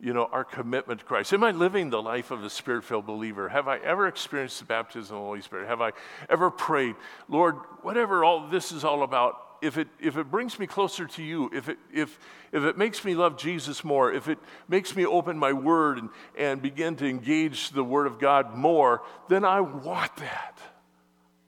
you 0.00 0.12
know, 0.12 0.28
our 0.30 0.44
commitment 0.44 1.00
to 1.00 1.06
Christ. 1.06 1.32
Am 1.32 1.42
I 1.42 1.50
living 1.50 1.90
the 1.90 2.00
life 2.00 2.30
of 2.30 2.44
a 2.44 2.50
spirit 2.50 2.84
filled 2.84 3.06
believer? 3.06 3.48
Have 3.48 3.66
I 3.66 3.78
ever 3.78 4.06
experienced 4.06 4.60
the 4.60 4.64
baptism 4.64 5.16
of 5.16 5.22
the 5.22 5.26
Holy 5.26 5.40
Spirit? 5.40 5.66
Have 5.66 5.80
I 5.80 5.92
ever 6.30 6.50
prayed, 6.50 6.94
Lord, 7.28 7.56
whatever 7.82 8.22
all 8.22 8.48
this 8.48 8.70
is 8.70 8.84
all 8.84 9.02
about, 9.02 9.47
if 9.60 9.78
it, 9.78 9.88
if 10.00 10.16
it 10.16 10.30
brings 10.30 10.58
me 10.58 10.66
closer 10.66 11.06
to 11.06 11.22
you, 11.22 11.50
if 11.52 11.68
it, 11.68 11.78
if, 11.92 12.18
if 12.52 12.62
it 12.62 12.78
makes 12.78 13.04
me 13.04 13.14
love 13.14 13.36
Jesus 13.36 13.84
more, 13.84 14.12
if 14.12 14.28
it 14.28 14.38
makes 14.68 14.94
me 14.94 15.04
open 15.04 15.38
my 15.38 15.52
word 15.52 15.98
and, 15.98 16.10
and 16.36 16.62
begin 16.62 16.96
to 16.96 17.06
engage 17.06 17.70
the 17.70 17.84
word 17.84 18.06
of 18.06 18.18
God 18.18 18.54
more, 18.54 19.02
then 19.28 19.44
I 19.44 19.60
want 19.60 20.14
that. 20.16 20.58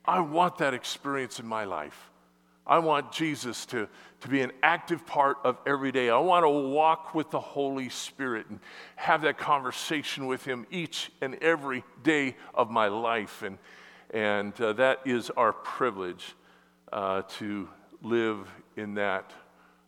I 0.04 0.20
want 0.20 0.58
that 0.58 0.74
experience 0.74 1.38
in 1.38 1.46
my 1.46 1.64
life. 1.64 2.10
I 2.66 2.78
want 2.78 3.10
Jesus 3.12 3.66
to, 3.66 3.88
to 4.20 4.28
be 4.28 4.42
an 4.42 4.52
active 4.62 5.04
part 5.06 5.38
of 5.44 5.58
every 5.66 5.92
day. 5.92 6.08
I 6.08 6.18
want 6.18 6.44
to 6.44 6.50
walk 6.50 7.14
with 7.14 7.30
the 7.30 7.40
Holy 7.40 7.88
Spirit 7.88 8.46
and 8.48 8.60
have 8.96 9.22
that 9.22 9.38
conversation 9.38 10.26
with 10.26 10.44
Him 10.44 10.66
each 10.70 11.10
and 11.20 11.34
every 11.42 11.84
day 12.02 12.36
of 12.54 12.70
my 12.70 12.88
life. 12.88 13.42
And, 13.42 13.58
and 14.12 14.58
uh, 14.60 14.74
that 14.74 15.00
is 15.04 15.30
our 15.30 15.52
privilege 15.52 16.34
uh, 16.92 17.22
to 17.38 17.68
live 18.02 18.48
in 18.76 18.94
that 18.94 19.32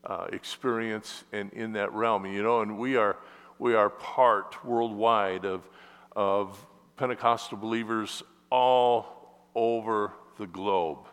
uh, 0.05 0.27
experience 0.33 1.25
and 1.33 1.53
in 1.53 1.73
that 1.73 1.93
realm. 1.93 2.27
You 2.27 2.43
know, 2.43 2.61
and 2.61 2.79
we 2.79 2.97
are, 2.97 3.17
we 3.59 3.75
are 3.75 3.91
part 3.91 4.65
worldwide 4.65 5.45
of, 5.45 5.69
of 6.15 6.65
Pentecostal 6.97 7.59
believers 7.59 8.23
all 8.51 9.07
over 9.55 10.13
the 10.39 10.47
globe 10.47 11.07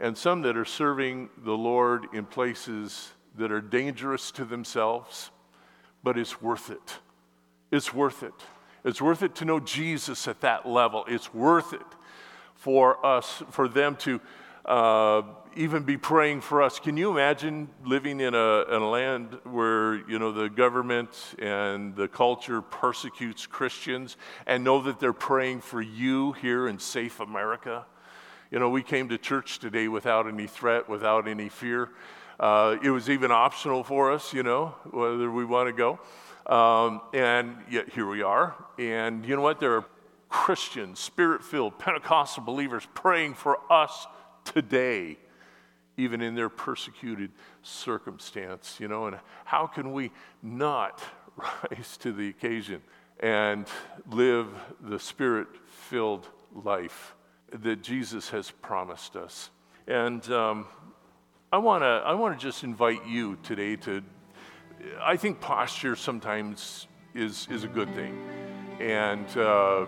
and 0.00 0.16
some 0.16 0.42
that 0.42 0.56
are 0.56 0.64
serving 0.64 1.30
the 1.38 1.56
Lord 1.56 2.06
in 2.12 2.26
places 2.26 3.12
that 3.36 3.50
are 3.50 3.60
dangerous 3.60 4.30
to 4.32 4.44
themselves, 4.44 5.30
but 6.02 6.18
it's 6.18 6.40
worth 6.42 6.70
it. 6.70 6.98
It's 7.70 7.92
worth 7.92 8.22
it. 8.22 8.34
It's 8.84 9.00
worth 9.00 9.22
it 9.22 9.34
to 9.36 9.44
know 9.44 9.58
Jesus 9.58 10.28
at 10.28 10.40
that 10.42 10.68
level. 10.68 11.04
It's 11.08 11.32
worth 11.34 11.72
it 11.72 11.80
for 12.54 13.04
us, 13.04 13.42
for 13.50 13.68
them 13.68 13.96
to 13.96 14.20
uh, 14.66 15.22
even 15.54 15.84
be 15.84 15.96
praying 15.96 16.40
for 16.40 16.62
us. 16.62 16.78
Can 16.78 16.96
you 16.96 17.10
imagine 17.10 17.68
living 17.84 18.20
in 18.20 18.34
a, 18.34 18.62
in 18.62 18.82
a 18.82 18.88
land 18.88 19.38
where 19.44 19.94
you 20.08 20.18
know 20.18 20.32
the 20.32 20.50
government 20.50 21.10
and 21.38 21.96
the 21.96 22.08
culture 22.08 22.60
persecutes 22.60 23.46
Christians 23.46 24.16
and 24.46 24.64
know 24.64 24.82
that 24.82 25.00
they're 25.00 25.12
praying 25.12 25.60
for 25.60 25.80
you 25.80 26.32
here 26.32 26.68
in 26.68 26.78
safe 26.78 27.20
America? 27.20 27.86
You 28.50 28.58
know, 28.58 28.68
we 28.68 28.82
came 28.82 29.08
to 29.08 29.18
church 29.18 29.58
today 29.58 29.88
without 29.88 30.26
any 30.26 30.46
threat, 30.46 30.88
without 30.88 31.26
any 31.26 31.48
fear. 31.48 31.90
Uh, 32.38 32.76
it 32.82 32.90
was 32.90 33.08
even 33.08 33.30
optional 33.30 33.82
for 33.82 34.12
us, 34.12 34.32
you 34.34 34.42
know, 34.42 34.74
whether 34.90 35.30
we 35.30 35.44
want 35.44 35.68
to 35.68 35.72
go. 35.72 35.98
Um, 36.52 37.00
and 37.14 37.56
yet 37.70 37.88
here 37.88 38.06
we 38.06 38.22
are. 38.22 38.54
And 38.78 39.24
you 39.24 39.34
know 39.34 39.42
what? 39.42 39.58
There 39.58 39.76
are 39.76 39.84
Christians, 40.28 41.00
spirit 41.00 41.42
filled, 41.42 41.78
Pentecostal 41.78 42.42
believers 42.42 42.86
praying 42.94 43.34
for 43.34 43.58
us 43.72 44.06
today, 44.46 45.18
even 45.96 46.22
in 46.22 46.34
their 46.34 46.48
persecuted 46.48 47.30
circumstance, 47.62 48.78
you 48.80 48.88
know. 48.88 49.06
And 49.06 49.18
how 49.44 49.66
can 49.66 49.92
we 49.92 50.10
not 50.42 51.02
rise 51.36 51.96
to 51.98 52.12
the 52.12 52.28
occasion 52.28 52.80
and 53.20 53.66
live 54.10 54.48
the 54.80 54.98
spirit 54.98 55.48
filled 55.66 56.26
life? 56.54 57.14
that 57.52 57.82
Jesus 57.82 58.28
has 58.30 58.50
promised 58.50 59.16
us. 59.16 59.50
And 59.86 60.28
um, 60.30 60.66
I 61.52 61.58
want 61.58 61.82
to 61.82 61.86
I 61.86 62.14
wanna 62.14 62.36
just 62.36 62.64
invite 62.64 63.06
you 63.06 63.36
today 63.42 63.76
to, 63.76 64.02
I 65.00 65.16
think 65.16 65.40
posture 65.40 65.96
sometimes 65.96 66.88
is, 67.14 67.46
is 67.50 67.64
a 67.64 67.68
good 67.68 67.94
thing. 67.94 68.18
And 68.80 69.26
uh, 69.36 69.86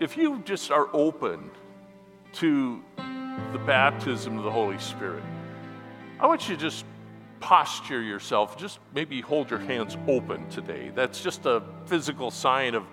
if 0.00 0.16
you 0.16 0.40
just 0.44 0.70
are 0.70 0.88
open 0.92 1.50
to 2.34 2.82
the 3.52 3.58
baptism 3.58 4.38
of 4.38 4.44
the 4.44 4.50
Holy 4.50 4.78
Spirit, 4.78 5.22
I 6.18 6.26
want 6.26 6.48
you 6.48 6.56
to 6.56 6.60
just 6.60 6.84
posture 7.40 8.00
yourself, 8.00 8.56
just 8.56 8.78
maybe 8.94 9.20
hold 9.20 9.50
your 9.50 9.58
hands 9.58 9.96
open 10.08 10.48
today. 10.48 10.90
That's 10.94 11.20
just 11.20 11.46
a 11.46 11.62
physical 11.84 12.30
sign 12.30 12.74
of 12.74 12.84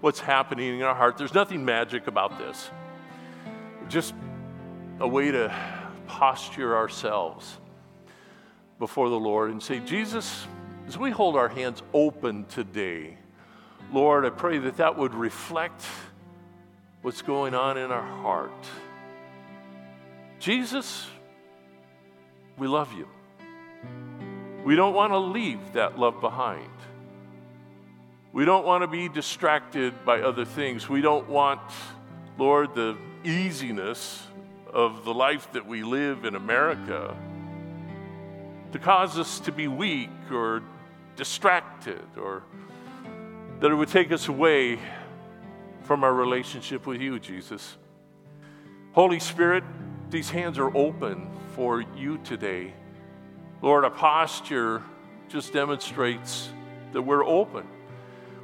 what's 0.00 0.20
happening 0.20 0.76
in 0.76 0.82
our 0.82 0.94
heart. 0.94 1.16
There's 1.16 1.34
nothing 1.34 1.64
magic 1.64 2.06
about 2.06 2.38
this 2.38 2.70
just 3.88 4.14
a 5.00 5.06
way 5.06 5.30
to 5.30 5.54
posture 6.06 6.76
ourselves 6.76 7.58
before 8.78 9.10
the 9.10 9.18
Lord 9.18 9.50
and 9.50 9.62
say, 9.62 9.80
Jesus, 9.80 10.46
as 10.86 10.96
we 10.96 11.10
hold 11.10 11.36
our 11.36 11.48
hands 11.48 11.82
open 11.92 12.44
today, 12.46 13.18
Lord, 13.92 14.24
I 14.24 14.30
pray 14.30 14.58
that 14.58 14.78
that 14.78 14.96
would 14.96 15.14
reflect 15.14 15.84
what's 17.02 17.20
going 17.20 17.54
on 17.54 17.76
in 17.76 17.90
our 17.90 18.02
heart. 18.02 18.66
Jesus, 20.42 21.06
we 22.58 22.66
love 22.66 22.92
you. 22.94 23.06
We 24.64 24.74
don't 24.74 24.92
want 24.92 25.12
to 25.12 25.18
leave 25.18 25.74
that 25.74 26.00
love 26.00 26.20
behind. 26.20 26.68
We 28.32 28.44
don't 28.44 28.66
want 28.66 28.82
to 28.82 28.88
be 28.88 29.08
distracted 29.08 30.04
by 30.04 30.22
other 30.22 30.44
things. 30.44 30.88
We 30.88 31.00
don't 31.00 31.28
want, 31.28 31.60
Lord, 32.38 32.74
the 32.74 32.98
easiness 33.22 34.26
of 34.72 35.04
the 35.04 35.14
life 35.14 35.52
that 35.52 35.64
we 35.64 35.84
live 35.84 36.24
in 36.24 36.34
America 36.34 37.16
to 38.72 38.78
cause 38.80 39.20
us 39.20 39.38
to 39.40 39.52
be 39.52 39.68
weak 39.68 40.10
or 40.32 40.64
distracted 41.14 42.02
or 42.20 42.42
that 43.60 43.70
it 43.70 43.74
would 43.76 43.90
take 43.90 44.10
us 44.10 44.26
away 44.26 44.80
from 45.82 46.02
our 46.02 46.12
relationship 46.12 46.84
with 46.84 47.00
you, 47.00 47.20
Jesus. 47.20 47.76
Holy 48.92 49.20
Spirit, 49.20 49.62
these 50.12 50.28
hands 50.28 50.58
are 50.58 50.76
open 50.76 51.26
for 51.56 51.80
you 51.80 52.18
today. 52.18 52.74
Lord, 53.62 53.84
a 53.84 53.90
posture 53.90 54.82
just 55.30 55.54
demonstrates 55.54 56.50
that 56.92 57.00
we're 57.00 57.24
open. 57.24 57.66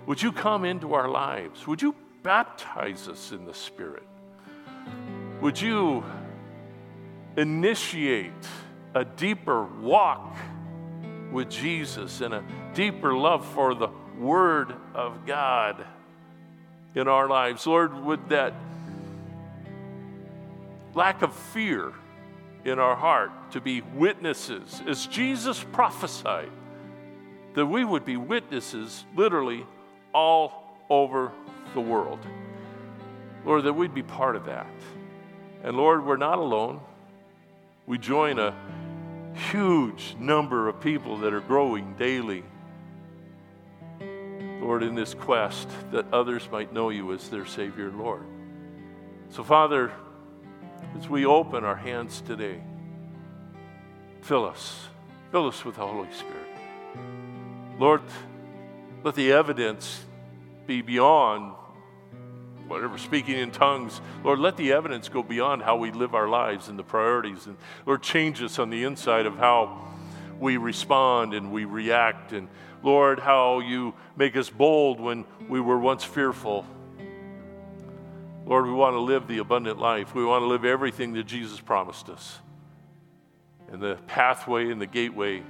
Would 0.06 0.22
you 0.22 0.32
come 0.32 0.64
into 0.64 0.94
our 0.94 1.10
lives? 1.10 1.66
Would 1.66 1.82
you 1.82 1.94
baptize 2.22 3.06
us 3.06 3.32
in 3.32 3.44
the 3.44 3.52
Spirit? 3.52 4.04
Would 5.42 5.60
you 5.60 6.02
initiate 7.36 8.32
a 8.94 9.04
deeper 9.04 9.64
walk 9.64 10.38
with 11.30 11.50
Jesus 11.50 12.22
and 12.22 12.32
a 12.32 12.42
deeper 12.72 13.12
love 13.12 13.46
for 13.46 13.74
the 13.74 13.90
Word 14.18 14.74
of 14.94 15.26
God 15.26 15.84
in 16.94 17.08
our 17.08 17.28
lives? 17.28 17.66
Lord, 17.66 17.94
would 18.04 18.30
that 18.30 18.54
lack 20.94 21.22
of 21.22 21.34
fear 21.34 21.92
in 22.64 22.78
our 22.78 22.96
heart 22.96 23.30
to 23.52 23.60
be 23.60 23.80
witnesses, 23.94 24.82
as 24.86 25.06
Jesus 25.06 25.64
prophesied, 25.72 26.50
that 27.54 27.66
we 27.66 27.84
would 27.84 28.04
be 28.04 28.16
witnesses 28.16 29.04
literally 29.16 29.66
all 30.12 30.76
over 30.90 31.32
the 31.74 31.80
world. 31.80 32.18
Lord, 33.44 33.64
that 33.64 33.72
we'd 33.72 33.94
be 33.94 34.02
part 34.02 34.36
of 34.36 34.46
that. 34.46 34.66
And 35.62 35.76
Lord, 35.76 36.04
we're 36.04 36.16
not 36.16 36.38
alone. 36.38 36.80
We 37.86 37.98
join 37.98 38.38
a 38.38 38.54
huge 39.50 40.16
number 40.18 40.68
of 40.68 40.80
people 40.80 41.18
that 41.18 41.32
are 41.32 41.40
growing 41.40 41.94
daily. 41.94 42.44
Lord, 44.60 44.82
in 44.82 44.94
this 44.94 45.14
quest 45.14 45.68
that 45.92 46.12
others 46.12 46.48
might 46.50 46.72
know 46.72 46.90
you 46.90 47.12
as 47.12 47.28
their 47.28 47.46
Savior, 47.46 47.90
Lord. 47.90 48.24
So, 49.30 49.44
Father, 49.44 49.92
as 50.96 51.08
we 51.08 51.26
open 51.26 51.64
our 51.64 51.76
hands 51.76 52.20
today, 52.20 52.60
fill 54.22 54.46
us. 54.46 54.88
Fill 55.30 55.48
us 55.48 55.64
with 55.64 55.76
the 55.76 55.86
Holy 55.86 56.10
Spirit. 56.12 56.48
Lord, 57.78 58.02
let 59.04 59.14
the 59.14 59.32
evidence 59.32 60.04
be 60.66 60.82
beyond 60.82 61.54
whatever, 62.66 62.98
speaking 62.98 63.36
in 63.36 63.50
tongues. 63.50 64.00
Lord, 64.22 64.38
let 64.38 64.56
the 64.56 64.72
evidence 64.72 65.08
go 65.08 65.22
beyond 65.22 65.62
how 65.62 65.76
we 65.76 65.90
live 65.90 66.14
our 66.14 66.28
lives 66.28 66.68
and 66.68 66.78
the 66.78 66.82
priorities. 66.82 67.46
And 67.46 67.56
Lord, 67.86 68.02
change 68.02 68.42
us 68.42 68.58
on 68.58 68.70
the 68.70 68.84
inside 68.84 69.26
of 69.26 69.36
how 69.36 69.86
we 70.38 70.56
respond 70.56 71.34
and 71.34 71.50
we 71.50 71.64
react. 71.64 72.32
And 72.32 72.48
Lord, 72.82 73.18
how 73.18 73.60
you 73.60 73.94
make 74.16 74.36
us 74.36 74.50
bold 74.50 75.00
when 75.00 75.24
we 75.48 75.60
were 75.60 75.78
once 75.78 76.04
fearful. 76.04 76.66
Lord, 78.48 78.64
we 78.64 78.72
want 78.72 78.94
to 78.94 79.00
live 79.00 79.28
the 79.28 79.38
abundant 79.38 79.78
life. 79.78 80.14
We 80.14 80.24
want 80.24 80.40
to 80.40 80.46
live 80.46 80.64
everything 80.64 81.12
that 81.12 81.24
Jesus 81.24 81.60
promised 81.60 82.08
us. 82.08 82.38
And 83.70 83.82
the 83.82 83.98
pathway 84.06 84.70
and 84.70 84.80
the 84.80 84.86
gateway 84.86 85.42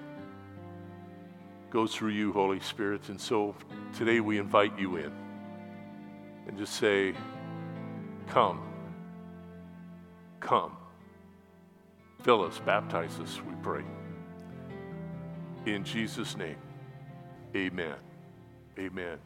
goes 1.71 1.95
through 1.95 2.11
you, 2.11 2.33
Holy 2.33 2.59
Spirit. 2.59 3.09
And 3.09 3.21
so 3.21 3.55
today 3.97 4.19
we 4.19 4.37
invite 4.37 4.77
you 4.77 4.97
in 4.97 5.13
and 6.49 6.59
just 6.59 6.75
say, 6.75 7.15
Come. 8.31 8.61
Come. 10.41 10.77
Fill 12.25 12.43
us, 12.43 12.61
baptize 12.67 13.17
us, 13.21 13.41
we 13.49 13.55
pray. 13.63 13.85
In 15.67 15.85
Jesus' 15.85 16.37
name, 16.37 16.57
amen. 17.55 17.95
Amen. 18.77 19.17